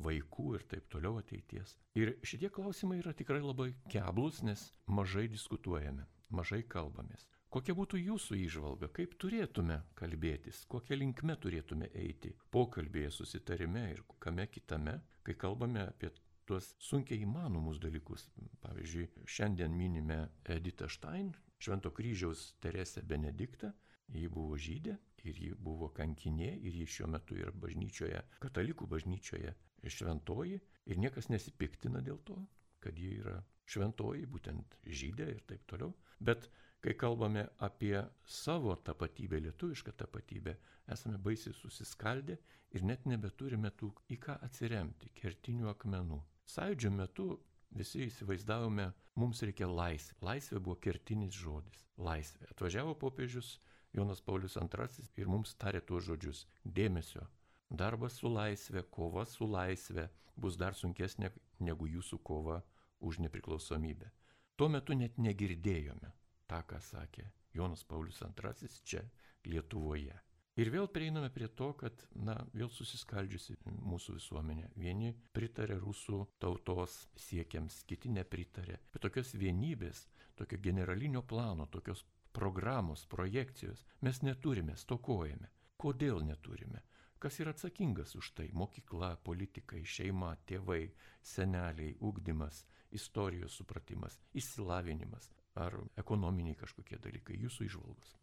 [0.05, 1.77] vaikų ir taip toliau ateities.
[1.99, 7.29] Ir šitie klausimai yra tikrai labai keblus, nes mažai diskutuojame, mažai kalbamės.
[7.53, 14.47] Kokia būtų jūsų įžvalga, kaip turėtume kalbėtis, kokią linkmę turėtume eiti pokalbėje, susitarime ir kame
[14.49, 16.09] kitame, kai kalbame apie
[16.53, 18.27] tuos sunkiai įmanomus dalykus.
[18.61, 20.19] Pavyzdžiui, šiandien minime
[20.53, 21.31] Editą Stein,
[21.63, 23.71] Švento kryžiaus Teresę Benediktą.
[24.13, 29.55] Ji buvo žydė ir ji buvo kankinė ir ji šiuo metu yra bažnyčioje, katalikų bažnyčioje
[29.89, 30.59] šventoji
[30.93, 32.37] ir niekas nesipiktina dėl to,
[32.83, 35.95] kad ji yra šventoji, būtent žydė ir taip toliau.
[36.21, 36.51] Bet
[36.83, 37.95] Kai kalbame apie
[38.27, 40.57] savo tapatybę, lietuvišką tapatybę,
[40.91, 42.37] esame baisiai susiskaldę
[42.75, 46.19] ir net nebeturime tų į ką atsiremti, kertinių akmenų.
[46.51, 47.27] Sąjūdžio metu
[47.71, 50.17] visi įsivaizdavome, mums reikia laisvė.
[50.29, 51.85] Laisvė buvo kertinis žodis.
[51.97, 52.49] Laisvė.
[52.55, 53.59] Atvažiavo popiežius
[53.93, 56.47] Jonas Paulius II ir mums tarė tuos žodžius-
[56.79, 57.27] dėmesio.
[57.71, 62.63] Darbas su laisvė, kova su laisvė bus dar sunkesnė negu jūsų kova
[63.01, 64.11] už nepriklausomybę.
[64.57, 66.13] Tuo metu net negirdėjome
[66.49, 67.25] tą, ką sakė
[67.55, 69.03] Jonas Paulius II čia
[69.45, 70.21] Lietuvoje.
[70.61, 74.67] Ir vėl prieiname prie to, kad, na, vėl susiskaldžiusi mūsų visuomenė.
[74.77, 78.77] Vieni pritarė rusų tautos siekiams, kiti nepritarė.
[78.93, 80.05] Bet tokios vienybės,
[80.37, 82.05] tokio generalinio plano, tokios
[82.37, 85.49] programos, projekcijos mes neturime, stokojame.
[85.81, 86.83] Kodėl neturime?
[87.23, 88.51] Kas yra atsakingas už tai?
[88.53, 90.91] Mokykla, politikai, šeima, tėvai,
[91.23, 95.31] seneliai, ugdymas, istorijos supratimas, išsilavinimas
[95.65, 97.39] ar ekonominiai kažkokie dalykai.
[97.47, 98.17] Jūsų išvalgos.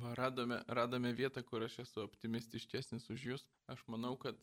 [0.00, 3.44] Va, radome, radome vietą, kur aš esu optimistiškesnis už jūs.
[3.72, 4.38] Aš manau, kad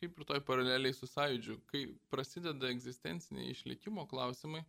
[0.00, 4.62] kaip ir toj paraleliai su sąjūdžiu, kai prasideda egzistenciniai išlikimo klausimai,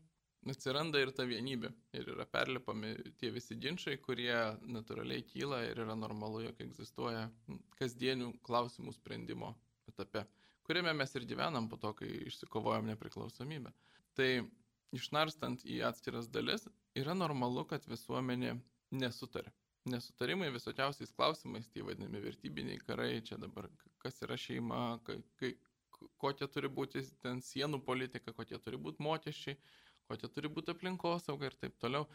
[0.51, 1.71] atsiranda ir ta vienybė.
[1.97, 4.35] Ir yra perlipami tie visi ginčiai, kurie
[4.77, 7.27] natūraliai kyla ir yra normalu, jog egzistuoja
[7.79, 9.53] kasdienių klausimų sprendimo
[9.91, 10.25] etape,
[10.65, 13.73] kuriame mes ir gyvenam po to, kai išsikovojom nepriklausomybę.
[14.17, 14.29] Tai
[14.95, 16.65] išnarstant į atskiras dalis,
[16.97, 18.55] yra normalu, kad visuomenė
[18.95, 19.51] nesutarė.
[19.85, 23.67] Nesutarimai visokiausiais klausimais, tie vadinami vertybiniai karai, čia dabar
[24.01, 25.51] kas yra šeima, kai,
[26.21, 29.59] kokia turi būti ten sienų politika, kokie turi būti mokesčiai,
[30.09, 32.09] kokia turi būti aplinkosauga ir taip toliau.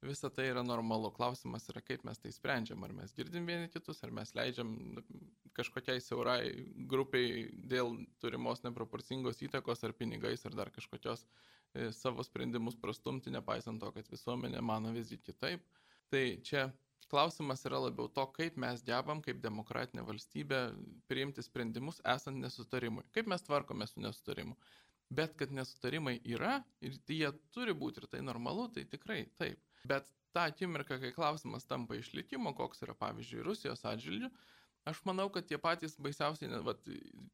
[0.00, 1.10] Visa tai yra normalu.
[1.12, 2.80] Klausimas yra, kaip mes tai sprendžiam.
[2.86, 4.70] Ar mes girdim vieni kitus, ar mes leidžiam
[5.58, 6.54] kažkokiai siaurai
[6.88, 13.82] grupiai dėl turimos neproporcingos įtakos ar pinigais ar dar kažkokios e, savo sprendimus prastumti, nepaisant
[13.82, 15.68] to, kad visuomenė mano visgi kitaip.
[16.08, 16.70] Tai čia
[17.10, 20.60] klausimas yra labiau to, kaip mes gebam, kaip demokratinė valstybė,
[21.10, 23.04] priimti sprendimus esant nesutarimui.
[23.16, 24.56] Kaip mes tvarkome su nesutarimu.
[25.10, 29.58] Bet kad nesutarimai yra ir jie turi būti ir tai normalu, tai tikrai taip.
[29.90, 34.30] Bet tą akimirką, kai klausimas tampa išlikimo, koks yra pavyzdžiui Rusijos atžvilgiu,
[34.88, 36.86] Aš manau, kad tie patys baisiausiai, vat,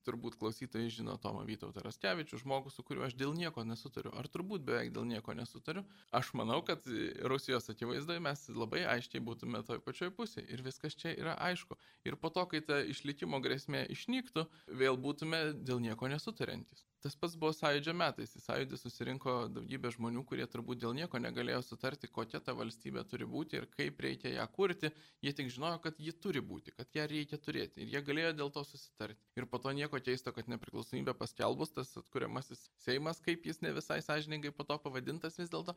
[0.07, 4.65] turbūt klausytojai žino Tomą Vytautą Raskevičių, žmogų, su kuriuo aš dėl nieko nesutariu, ar turbūt
[4.67, 5.85] beveik dėl nieko nesutariu.
[6.11, 6.83] Aš manau, kad
[7.31, 11.79] Rusijos akivaizdoje mes labai aiškiai būtume toj pačioj pusėje ir viskas čia yra aišku.
[12.11, 14.49] Ir po to, kai ta išlikimo grėsmė išnyktų,
[14.83, 16.83] vėl būtume dėl nieko nesutariantis.
[17.07, 18.33] Tas pats buvo sąjūdžio metais.
[18.35, 23.29] Į sąjūdį susirinko daugybė žmonių, kurie turbūt dėl nieko negalėjo sutarti, kokia ta valstybė turi
[23.31, 24.90] būti ir kaip reikia ją kurti.
[25.23, 27.85] Jie tik žinojo, kad ji turi būti, kad ją reikia turėti.
[27.85, 29.23] Ir jie galėjo dėl to susitarti.
[29.38, 34.01] Ir po to nieko keisto, kad nepriklausomybė paskelbus tas atkuriamasis Seimas, kaip jis ne visai
[34.03, 35.77] sąžiningai po to pavadintas vis dėlto,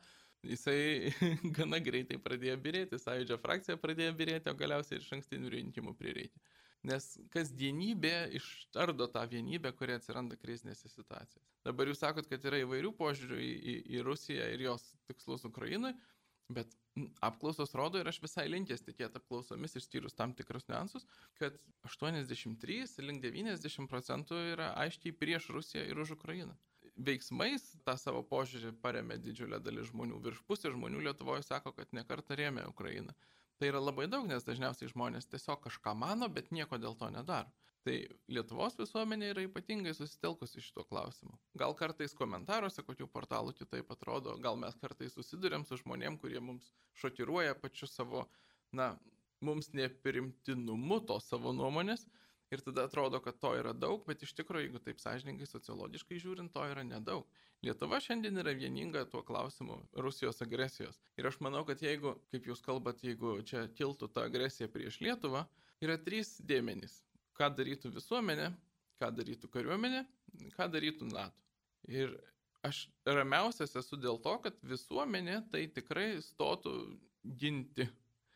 [0.50, 1.14] jisai
[1.60, 2.98] gana greitai pradėjo birėti.
[3.06, 6.42] Sąjūdžio frakcija pradėjo birėti, o galiausiai ir iš ankstinių rinkimų prireikė.
[6.88, 11.44] Nes kasdienybė ištardo tą vienybę, kuri atsiranda krizinėse situacijose.
[11.66, 15.92] Dabar jūs sakot, kad yra įvairių požiūrių į, į, į Rusiją ir jos tikslus Ukrainai,
[16.48, 16.72] bet
[17.20, 21.04] apklausos rodo ir aš visai linkęs tikėti apklausomis, išskyrus tam tikrus niuansus,
[21.38, 26.56] kad 83 link 90 procentų yra aiškiai prieš Rusiją ir už Ukrainą.
[27.00, 30.18] Veiksmais tą savo požiūrį paremė didžiulė dalis žmonių.
[30.24, 33.14] Virš pusė žmonių Lietuvoje sako, kad nekartą rėmė Ukrainą.
[33.60, 37.50] Tai yra labai daug, nes dažniausiai žmonės tiesiog kažką mano, bet nieko dėl to nedaro.
[37.84, 37.94] Tai
[38.32, 41.36] Lietuvos visuomenė yra ypatingai susitelkusi šituo klausimu.
[41.60, 46.70] Gal kartais komentaruose kokių portalų kitaip atrodo, gal mes kartais susidurėm su žmonėm, kurie mums
[47.00, 48.26] šokiruoja pačiu savo,
[48.72, 48.94] na,
[49.44, 52.04] mums neprimtinumu tos savo nuomonės,
[52.50, 56.50] Ir tada atrodo, kad to yra daug, bet iš tikrųjų, jeigu taip sąžininkai, sociologiškai žiūrint,
[56.54, 57.28] to yra nedaug.
[57.62, 60.98] Lietuva šiandien yra vieninga tuo klausimu Rusijos agresijos.
[61.20, 65.44] Ir aš manau, kad jeigu, kaip jūs kalbat, jeigu čia kiltų ta agresija prieš Lietuvą,
[65.84, 66.98] yra trys dėmenys.
[67.38, 68.50] Ką darytų visuomenė,
[68.98, 70.02] ką darytų kariuomenė,
[70.56, 71.46] ką darytų NATO.
[71.88, 72.18] Ir
[72.66, 76.74] aš ramiausias esu dėl to, kad visuomenė tai tikrai stotų
[77.40, 77.86] ginti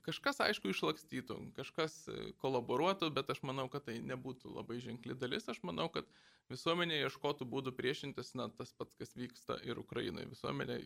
[0.04, 5.48] Kažkas, aišku, išlakstytų, kažkas e, kolaboruotų, bet aš manau, kad tai nebūtų labai ženkli dalis.
[5.48, 6.08] Aš manau, kad
[6.52, 10.28] visuomenė ieškotų būdų priešintis, na, tas pats, kas vyksta ir Ukrainoje.
[10.34, 10.82] Visuomenė,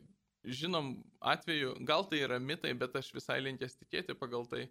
[0.47, 4.69] žinom, atveju, gal tai yra mitai, bet aš visai linkęs tikėti pagal tai,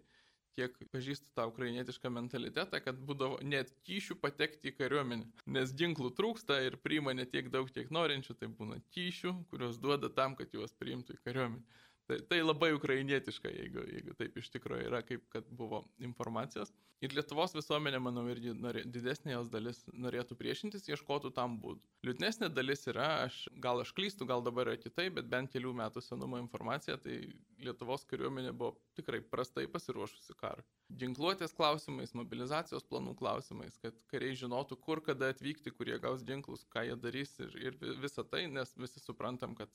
[0.58, 5.28] kiek pažįstu tą ukrainietišką mentalitetą, kad būdavo net kyšių patekti į kariuomenę.
[5.54, 10.10] Nes ginklų trūksta ir priima ne tiek daug, kiek norinčių, tai būna kyšių, kurios duoda
[10.10, 11.84] tam, kad juos priimtų į kariuomenę.
[12.08, 16.70] Tai, tai labai ukrainietiška, jeigu, jeigu taip iš tikrųjų yra, kaip kad buvo informacijos.
[17.04, 21.84] Ir Lietuvos visuomenė, manau, irgi norė, didesnė jos dalis norėtų priešintis, ieškotų tam būdų.
[22.08, 26.00] Liūdnesnė dalis yra, aš, gal aš klystu, gal dabar yra kitaip, bet bent kelių metų
[26.06, 27.20] senumo informacija, tai
[27.60, 30.64] Lietuvos kariuomenė buvo tikrai prastai pasiruošusi karui.
[30.96, 36.88] Ginkluotės klausimais, mobilizacijos planų klausimais, kad kariai žinotų, kur kada atvykti, kurie gaus ginklus, ką
[36.88, 39.68] jie darys ir, ir visą tai, nes visi suprantam, kad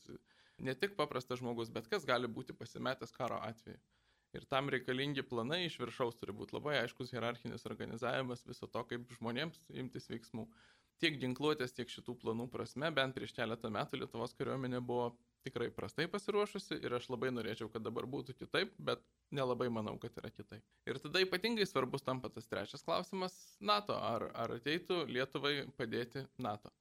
[0.58, 3.80] ne tik paprastas žmogus, bet kas gali būti pasimetęs karo atveju.
[4.34, 9.12] Ir tam reikalingi planai iš viršaus turi būti labai aiškus hierarchinis organizavimas viso to, kaip
[9.20, 10.48] žmonėms imtis veiksmų.
[11.02, 15.12] Tiek ginkluotės, tiek šitų planų prasme, bent prieš keletą metų Lietuvos kariuomenė buvo
[15.44, 19.04] tikrai prastai pasiruošusi ir aš labai norėčiau, kad dabar būtų kitaip, bet
[19.36, 20.64] nelabai manau, kad yra kitaip.
[20.90, 23.36] Ir tada ypatingai svarbus tampa tas trečias klausimas-
[23.72, 23.98] NATO.
[23.98, 26.72] Ar, ar ateitų Lietuvai padėti NATO?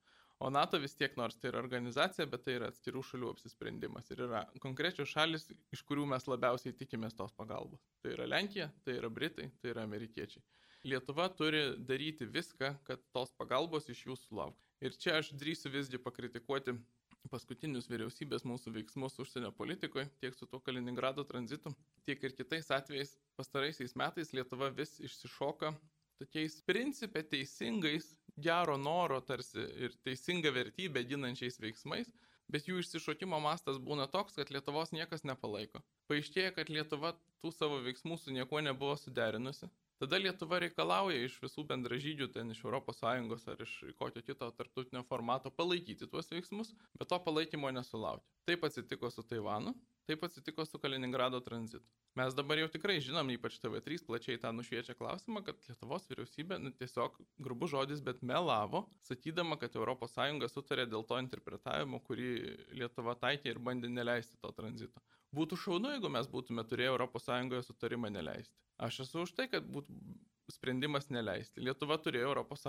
[0.43, 4.09] O NATO vis tiek, nors tai yra organizacija, bet tai yra atskirų šalių apsisprendimas.
[4.11, 7.85] Ir yra konkrečios šalis, iš kurių mes labiausiai tikimės tos pagalbos.
[8.03, 10.43] Tai yra Lenkija, tai yra Britai, tai yra amerikiečiai.
[10.91, 14.67] Lietuva turi daryti viską, kad tos pagalbos iš jų sulauktų.
[14.83, 16.75] Ir čia aš drįsiu visgi pakritikuoti
[17.31, 21.71] paskutinius vyriausybės mūsų veiksmus užsienio politikoje, tiek su tuo Kaliningrado tranzitu,
[22.03, 23.15] tiek ir kitais atvejais.
[23.39, 25.71] Pastaraisiais metais Lietuva vis išsišoka
[26.19, 32.09] tokiais principė teisingais gero noro tarsi ir teisinga vertybė ginančiais veiksmais,
[32.51, 35.81] bet jų išsišokimo mastas būna toks, kad Lietuvos niekas nepalaiko.
[36.09, 39.69] Paaiškėja, kad Lietuva tų savo veiksmų su niekuo nebuvo suderinusi.
[40.01, 45.51] Tada Lietuva reikalauja iš visų bendražydžių, ten iš ES ar iš kokio kito tarptautinio formato
[45.53, 48.27] palaikyti tuos veiksmus, bet to palaikymo nesulaukia.
[48.49, 49.75] Taip atsitiko su Taivanu,
[50.07, 51.85] taip atsitiko su Kaliningrado tranzitu.
[52.15, 56.73] Mes dabar jau tikrai žinom, ypač TV3 plačiai tą nušviečia klausimą, kad Lietuvos vyriausybė nu,
[56.77, 62.33] tiesiog grubu žodis, bet melavo, sakydama, kad ES sutarė dėl to interpretavimo, kurį
[62.77, 65.01] Lietuva taikė ir bandė neleisti to tranzito.
[65.33, 68.53] Būtų šaunu, jeigu mes būtume turėję ES sutarimą neleisti.
[68.77, 69.93] Aš esu už tai, kad būtų
[70.51, 71.63] sprendimas neleisti.
[71.63, 72.65] Lietuva turėjo ES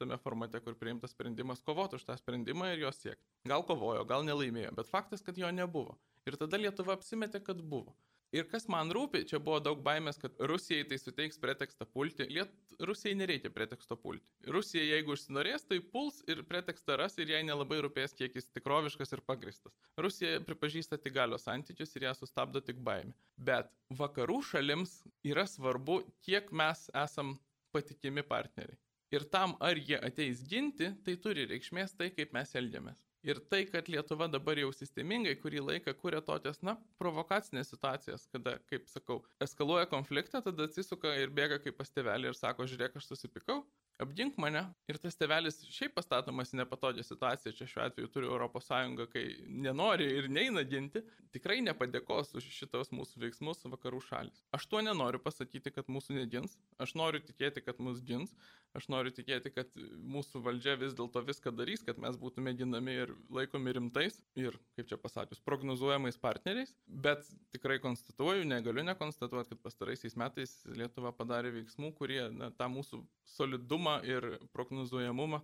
[0.00, 3.28] tame formate, kur priimtas sprendimas, kovoti už tą sprendimą ir jos siekti.
[3.46, 5.98] Gal kovojo, gal nelaimėjo, bet faktas, kad jo nebuvo.
[6.28, 7.94] Ir tada Lietuva apsimetė, kad buvo.
[8.32, 12.24] Ir kas man rūpi, čia buvo daug baimės, kad Rusijai tai suteiks pretekstą pulti.
[12.32, 12.52] Liet...
[12.80, 14.24] Rusijai nereikia preteksto pulti.
[14.54, 19.12] Rusija, jeigu užsinorės, tai puls ir pretekstą ras ir jai nelabai rūpės, kiek jis tikroviškas
[19.12, 19.76] ir pagristas.
[20.00, 23.12] Rusija pripažįsta tik galios santykius ir ją sustabdo tik baimė.
[23.36, 23.68] Bet
[24.00, 27.36] vakarų šalims yra svarbu, kiek mes esam
[27.76, 28.80] patikimi partneriai.
[29.12, 33.02] Ir tam, ar jie ateis ginti, tai turi reikšmės tai, kaip mes elgiamės.
[33.22, 38.56] Ir tai, kad Lietuva dabar jau sistemingai kurį laiką kūrė tokias, na, provokacinės situacijas, kada,
[38.72, 43.10] kaip sakau, eskaluoja konfliktą, tada atsisuka ir bėga kaip pas tėvelį ir sako, žiūrėk, aš
[43.12, 43.60] susipikau,
[44.04, 44.64] apgink mane.
[44.90, 48.70] Ir tas tevelis šiaip pastatomas į nepatogią situaciją, čia šiuo atveju turi ES,
[49.12, 51.02] kai nenori ir neina ginti,
[51.34, 54.42] tikrai nepadėkos už šitos mūsų veiksmus vakarų šalis.
[54.54, 58.34] Aš tuo nenoriu pasakyti, kad mūsų negins, aš noriu tikėti, kad mus gins,
[58.76, 59.68] aš noriu tikėti, kad
[60.14, 64.88] mūsų valdžia vis dėlto viską darys, kad mes būtume ginami ir laikomi rimtais ir, kaip
[64.90, 71.92] čia pasakius, prognozuojamais partneriais, bet tikrai konstatuoju, negaliu nekonstatuoti, kad pastaraisiais metais Lietuva padarė veiksmų,
[71.98, 73.02] kurie na, tą mūsų
[73.34, 75.42] solidumą ir prognozuojamumą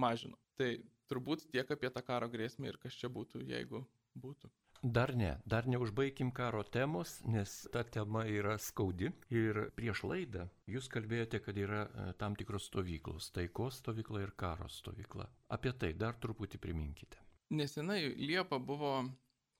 [0.00, 0.38] mažino.
[0.58, 0.72] Tai
[1.10, 3.84] turbūt tiek apie tą karo grėsmę ir kas čia būtų, jeigu
[4.18, 4.50] būtų.
[4.82, 9.10] Dar ne, dar neužbaigim karo temos, nes ta tema yra skaudi.
[9.28, 14.68] Ir prieš laidą jūs kalbėjote, kad yra e, tam tikros stovyklos- taikos stovykla ir karo
[14.72, 15.28] stovykla.
[15.52, 17.20] Apie tai dar truputį priminkite.
[17.50, 18.94] Nesenai Liepa buvo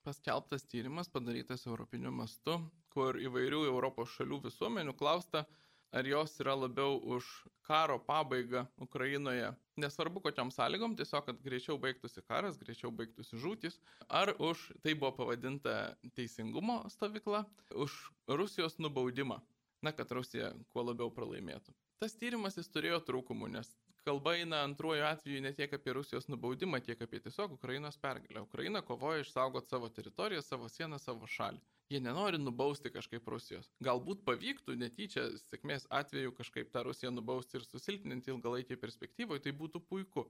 [0.01, 2.57] paskelbtas tyrimas padarytas europiniu mastu,
[2.89, 5.45] kur įvairių Europos šalių visuomenių klausta,
[5.91, 7.27] ar jos yra labiau už
[7.67, 14.33] karo pabaigą Ukrainoje, nesvarbu kokiam sąlygom, tiesiog, kad greičiau baigtųsi karas, greičiau baigtųsi žūtis, ar
[14.39, 17.95] už, tai buvo pavadinta teisingumo stovykla, už
[18.27, 19.41] Rusijos nubaudimą,
[19.81, 21.75] na, kad Rusija kuo labiau pralaimėtų.
[22.01, 23.75] Tas tyrimas jis turėjo trūkumų, nes
[24.05, 28.41] kalba eina antruoju atveju ne tiek apie Rusijos nubaudimą, tiek apie tiesiog Ukrainos pergalę.
[28.47, 31.61] Ukraina kovoja išsaugoti savo teritoriją, savo sieną, savo šalį.
[31.91, 33.65] Jie nenori nubausti kažkaip Rusijos.
[33.83, 39.81] Galbūt pavyktų netyčia sėkmės atveju kažkaip tą Rusiją nubausti ir susilpninti ilgalaikį perspektyvoje, tai būtų
[39.89, 40.23] puiku.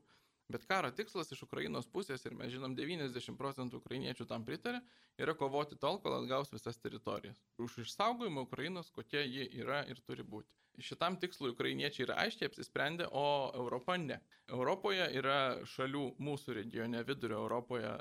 [0.51, 4.81] Bet karo tikslas iš Ukrainos pusės, ir mes žinom, 90 procentų ukrainiečių tam pritarė,
[5.21, 7.37] yra kovoti tol, kol atgaus visas teritorijas.
[7.61, 10.60] Už išsaugojimą Ukrainos, kokia ji yra ir turi būti.
[10.79, 14.17] Šitam tikslui ukrainiečiai yra aiškiai apsisprendę, o Europa ne.
[14.51, 15.37] Europoje yra
[15.73, 17.91] šalių mūsų regione, vidurio Europoje,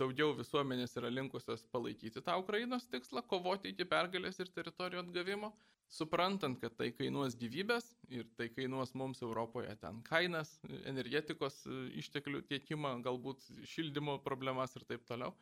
[0.00, 5.52] daugiau visuomenės yra linkusios palaikyti tą Ukrainos tikslą, kovoti iki pergalės ir teritorijų atgavimo,
[5.88, 10.58] suprantant, kad tai kainuos gyvybės ir tai kainuos mums Europoje ten kainas,
[10.90, 11.62] energetikos
[12.02, 15.32] išteklių tiekimą, galbūt šildymo problemas ir taip toliau.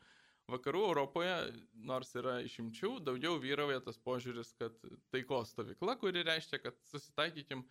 [0.47, 1.33] Vakarų Europoje,
[1.89, 4.77] nors yra išimčių, daugiau vyrauja tas požiūris, kad
[5.11, 7.65] taikos stovykla, kuri reiškia, kad susitaikykim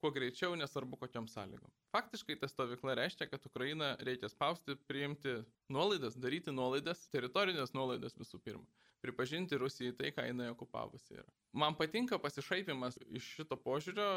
[0.00, 1.70] kuo greičiau, nesvarbu kokiam sąlygom.
[1.92, 5.36] Faktiškai ta stovykla reiškia, kad Ukraina reikia spausti, priimti
[5.68, 8.64] nuolaidas, daryti nuolaidas, teritorinės nuolaidas visų pirma.
[9.04, 11.28] Pripažinti Rusijai tai, ką jinai okupavusi yra.
[11.52, 14.08] Man patinka pasišaipimas iš šito požiūrio,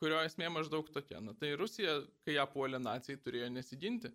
[0.00, 1.20] kurio esmė maždaug tokia.
[1.20, 4.14] Na tai Rusija, kai ją puolė nacijai, turėjo nesiginti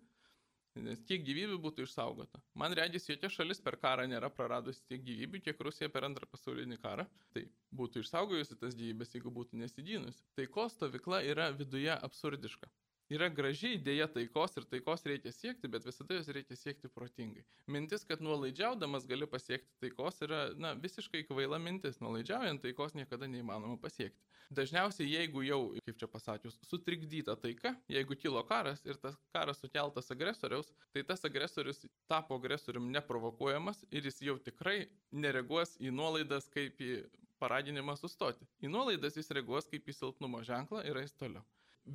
[0.78, 2.40] nes tiek gyvybių būtų išsaugota.
[2.54, 6.78] Man regis, jokia šalis per karą nėra praradusi tiek gyvybių, kiek Rusija per antrą pasaulinį
[6.82, 7.06] karą.
[7.34, 7.46] Tai
[7.80, 10.22] būtų išsaugojusi tas gyvybės, jeigu būtų nesidynusi.
[10.38, 12.70] Taikos stovykla yra viduje absurdiška
[13.10, 17.44] yra graži idėja taikos ir taikos reikia siekti, bet visada jos reikia siekti protingai.
[17.70, 22.00] Mintis, kad nuolaidžiaudamas gali pasiekti taikos yra na, visiškai kvaila mintis.
[22.04, 24.22] Nuolaidžiaujant taikos niekada neįmanoma pasiekti.
[24.54, 30.10] Dažniausiai, jeigu jau, kaip čia pasakius, sutrikdyta taika, jeigu kilo karas ir tas karas sukeltas
[30.10, 36.82] agresoriaus, tai tas agresorius tapo agresorium neprovokuojamas ir jis jau tikrai nereaguos į nuolaidas kaip
[36.82, 37.04] į
[37.38, 38.46] paraginimą sustoti.
[38.58, 41.46] Į nuolaidas jis reaguos kaip į silpnumo ženklą ir eis toliau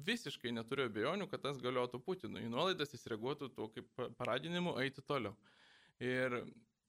[0.08, 2.46] visiškai neturiu abejonių, kad tas galiotų Putinui.
[2.52, 5.36] Nuolaidas jis reaguotų tuo kaip paradinimu eiti toliau.
[6.04, 6.42] Ir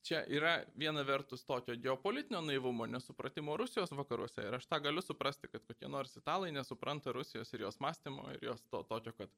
[0.07, 4.45] čia yra viena vertus tokio geopolitinio naivumo, nesupratimo Rusijos vakaruose.
[4.47, 8.51] Ir aš tą galiu suprasti, kad kokie nors italai nesupranta Rusijos ir jos mąstymo ir
[8.51, 9.33] jos to tokio, kad,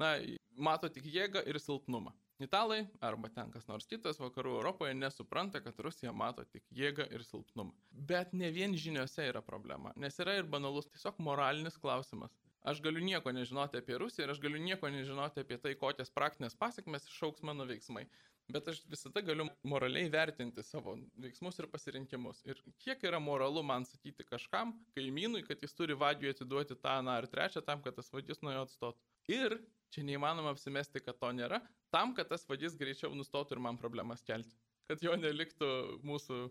[0.00, 0.16] na,
[0.56, 2.12] mato tik jėgą ir silpnumą.
[2.40, 7.24] Italai arba ten kas nors kitas vakarų Europoje nesupranta, kad Rusija mato tik jėgą ir
[7.24, 7.74] silpnumą.
[7.92, 12.32] Bet ne vien žiniuose yra problema, nes yra ir banalus tiesiog moralinis klausimas.
[12.62, 16.58] Aš galiu nieko nežinoti apie Rusiją ir aš galiu nieko nežinoti apie tai, kokias praktinės
[16.60, 18.04] pasiekmes išauks mano veiksmai.
[18.52, 22.42] Bet aš visada galiu moraliai vertinti savo veiksmus ir pasirinkimus.
[22.50, 27.16] Ir kiek yra moralu man sakyti kažkam, kaimynui, kad jis turi vadžiui atiduoti tą, na
[27.20, 29.06] ar trečią tam, kad tas vadys nuo jo atstotų.
[29.30, 29.56] Ir
[29.94, 31.62] čia neįmanoma apsimesti, kad to nėra,
[31.94, 34.58] tam, kad tas vadys greičiau nustotų ir man problemas kelti.
[34.90, 35.70] Kad jo neliktų
[36.04, 36.42] mūsų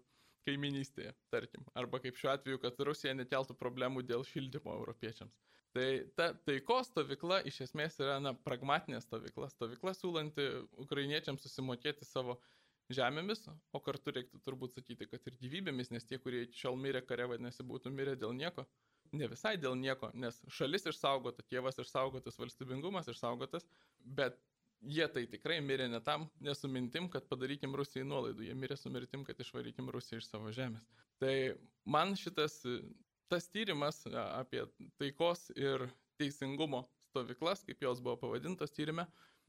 [0.47, 1.67] kaiminystėje, tarkim.
[1.77, 5.35] Arba kaip šiuo atveju, kad Rusija nekeltų problemų dėl šildymo europiečiams.
[5.75, 9.51] Tai ta taikos stovykla iš esmės yra na, pragmatinė stovykla.
[9.53, 10.47] Stovykla siūlanti
[10.81, 12.39] ukrainiečiams susimokėti savo
[12.89, 13.45] žemėmis,
[13.75, 17.27] o kartu reiktų turbūt sakyti, kad ir gyvybėmis, nes tie, kurie iki šiol mirė kare,
[17.29, 18.65] vadinasi, būtų mirę dėl nieko.
[19.13, 23.69] Ne visai dėl nieko, nes šalis išsaugota, tėvas išsaugotas, valstybingumas išsaugotas,
[24.01, 24.41] bet
[24.79, 28.91] Jie tai tikrai mirė ne tam, nesu mintim, kad padarykim Rusijai nuolaidų, jie mirė su
[28.93, 30.85] mirtim, kad išvarykim Rusiją iš savo žemės.
[31.19, 31.33] Tai
[31.83, 32.61] man šitas
[33.29, 34.65] tas tyrimas apie
[35.01, 35.87] taikos ir
[36.19, 39.05] teisingumo stovyklas, kaip jos buvo pavadintos tyrime,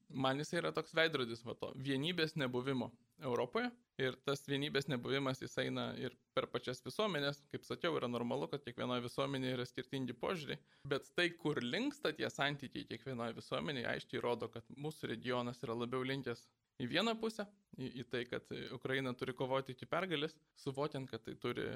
[0.08, 2.90] man jis yra toks veidrodis va to vienybės nebuvimo
[3.22, 3.70] Europoje.
[4.00, 8.62] Ir tas vienybės nebuvimas jis eina ir per pačias visuomenės, kaip sakiau, yra normalu, kad
[8.64, 10.56] kiekvienoje visuomenėje yra skirtingi požiūriai,
[10.88, 16.06] bet tai, kur linksta tie santykiai kiekvienoje visuomenėje, aiškiai rodo, kad mūsų regionas yra labiau
[16.08, 16.46] linkęs
[16.80, 21.36] į vieną pusę, į, į tai, kad Ukraina turi kovoti iki pergalės, suvokiant, kad tai
[21.40, 21.68] turi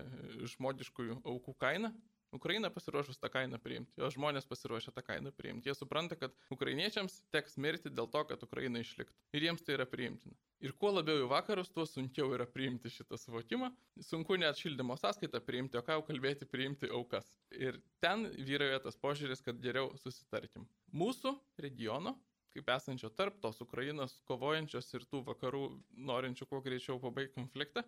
[0.55, 1.93] žmogiškųjų aukų kainą,
[2.35, 5.69] Ukraina pasiruošus tą kainą priimti, jo žmonės pasiruošę tą kainą priimti.
[5.71, 9.15] Jie supranta, kad ukrainiečiams teks mirti dėl to, kad Ukraina išliktų.
[9.39, 10.35] Ir jiems tai yra priimtina.
[10.65, 13.71] Ir kuo labiau į vakarus, tuo sunkiau yra priimti šitą suvokimą.
[14.03, 17.29] Sunku net šildymo sąskaitą priimti, o ką jau kalbėti priimti aukas.
[17.55, 20.67] Ir ten vyrauja tas požiūris, kad geriau susitarkim.
[20.91, 22.17] Mūsų regiono
[22.55, 25.65] kaip esančio tarp tos Ukrainos kovojančios ir tų vakarų
[26.11, 27.83] norinčių kuo greičiau pabaigti konfliktą,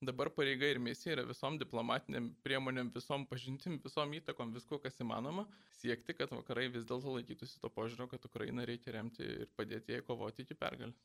[0.00, 5.46] dabar pareiga ir misija yra visom diplomatiniam priemonėm, visom pažintim, visom įtakom, visko, kas įmanoma,
[5.80, 10.04] siekti, kad vakarai vis dėlto laikytųsi to požiūrio, kad Ukrainą reikia remti ir padėti jai
[10.06, 11.00] kovoti iki pergalės.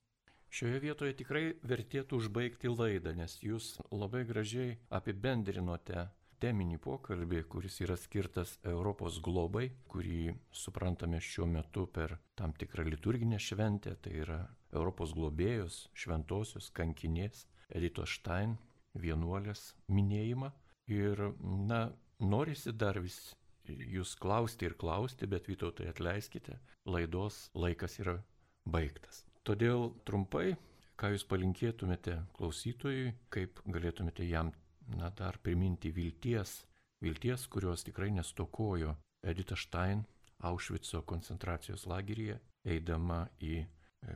[0.56, 6.06] Šioje vietoje tikrai vertėtų užbaigti laidą, nes jūs labai gražiai apibendrinote
[6.42, 13.40] teminį pokalbį, kuris yra skirtas Europos globai, kurį suprantame šiuo metu per tam tikrą liturginę
[13.40, 14.40] šventę, tai yra
[14.76, 18.58] Europos globėjos, šventosios kankinės Edito Štain
[19.00, 20.52] vienuolės minėjimą.
[20.92, 21.88] Ir, na,
[22.20, 23.18] norisi dar vis
[23.66, 28.20] jūs klausti ir klausti, bet Vytautai atleiskite, laidos laikas yra
[28.66, 29.24] baigtas.
[29.46, 30.56] Todėl trumpai,
[31.00, 34.52] ką jūs palinkėtumėte klausytojui, kaip galėtumėte jam,
[34.88, 36.64] na, dar priminti vilties,
[37.02, 40.04] vilties, kurios tikrai nestokojo Edita Stein
[40.46, 43.64] Aušvico koncentracijos lageryje, eidama į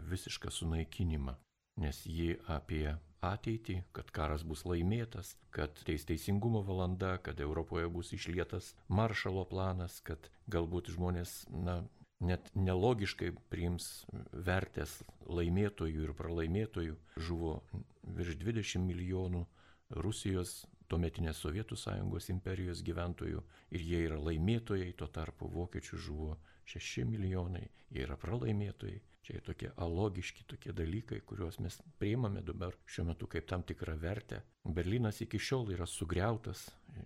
[0.10, 1.36] visišką sunaikinimą,
[1.82, 8.14] nes ji apie ateitį, kad karas bus laimėtas, kad teis teisingumo valanda, kad Europoje bus
[8.16, 11.82] išlietas maršalo planas, kad galbūt žmonės, na,
[12.20, 16.98] net nelogiškai priims vertės laimėtojų ir pralaimėtojų.
[17.28, 17.60] Žuvo
[18.04, 19.46] virš 20 milijonų
[19.90, 23.42] Rusijos tuometinės Sovietų sąjungos imperijos gyventojų
[23.74, 26.38] ir jie yra laimėtojai, tuo tarpu vokiečių žuvo
[26.70, 29.00] 6 milijonai, jie yra pralaimėtojai.
[29.30, 34.40] Čia tokie alogiški tokie dalykai, kuriuos mes priimame dabar šiuo metu kaip tam tikrą vertę.
[34.66, 36.64] Berlynas iki šiol yra sugriautas,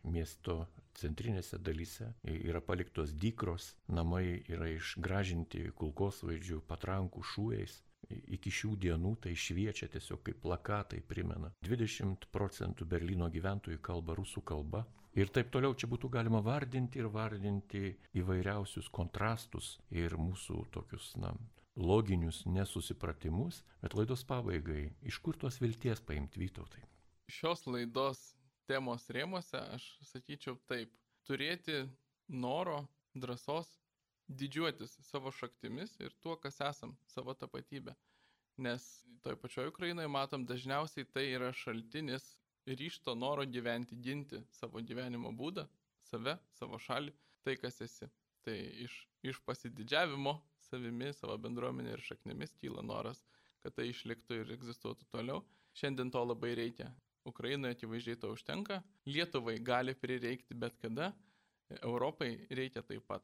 [0.07, 0.61] miesto
[0.95, 7.81] centrinėse dalyse yra paliktos dykros, namai yra išgražinti kulkosvaidžių patrankų šūviais.
[8.10, 11.54] Iki šių dienų tai šviečia tiesiog kaip plakatai primena.
[11.66, 14.84] 20 procentų Berlyno gyventojų kalba rusų kalba.
[15.14, 21.36] Ir taip toliau čia būtų galima vardinti ir vardinti įvairiausius kontrastus ir mūsų tokius, na,
[21.76, 26.82] loginius nesusipratimus, bet laidos pabaigai, iš kur tos vilties paimti Vytautai?
[27.30, 28.34] Šios laidos
[28.70, 30.91] temos rėmose aš sakyčiau taip,
[31.28, 31.84] turėti
[32.28, 32.84] noro,
[33.14, 33.70] drąsos,
[34.39, 37.95] didžiuotis savo šaktimis ir tuo, kas esam, savo tapatybę.
[38.57, 38.86] Nes
[39.25, 42.25] toj pačioj Ukrainoje matom dažniausiai tai yra šaltinis
[42.67, 45.65] ryšto noro gyventi, ginti savo gyvenimo būdą,
[46.09, 47.13] save, savo šalį,
[47.43, 48.09] tai kas esi.
[48.43, 48.55] Tai
[48.86, 50.36] iš, iš pasididžiavimo
[50.67, 53.23] savimi, savo bendruomenė ir šaknimis kyla noras,
[53.63, 55.43] kad tai išliktų ir egzistuotų toliau.
[55.73, 56.91] Šiandien to labai reikia.
[57.25, 61.13] Ukrainoje akivaizdžiai to užtenka, Lietuvai gali prireikti bet kada,
[61.81, 63.23] Europai reikia taip pat.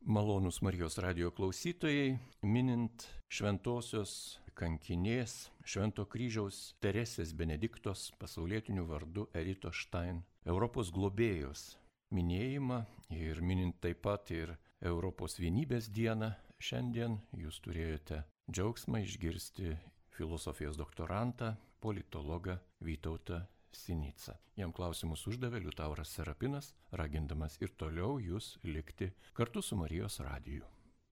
[0.00, 10.22] Malonus Marijos radio klausytojai, minint šventosios kankinės Švento kryžiaus Teresės Benediktos pasaulietinių vardų Erito Štain,
[10.46, 11.76] Europos globėjos
[12.14, 12.80] minėjimą
[13.18, 19.76] ir minint taip pat ir Europos vienybės dieną, šiandien jūs turėjote džiaugsmą išgirsti
[20.16, 24.34] filosofijos doktorantą, politologą Vytautą Sinica.
[24.56, 30.77] Jam klausimus uždavė Liutauras Serapinas, ragindamas ir toliau jūs likti kartu su Marijos radiju.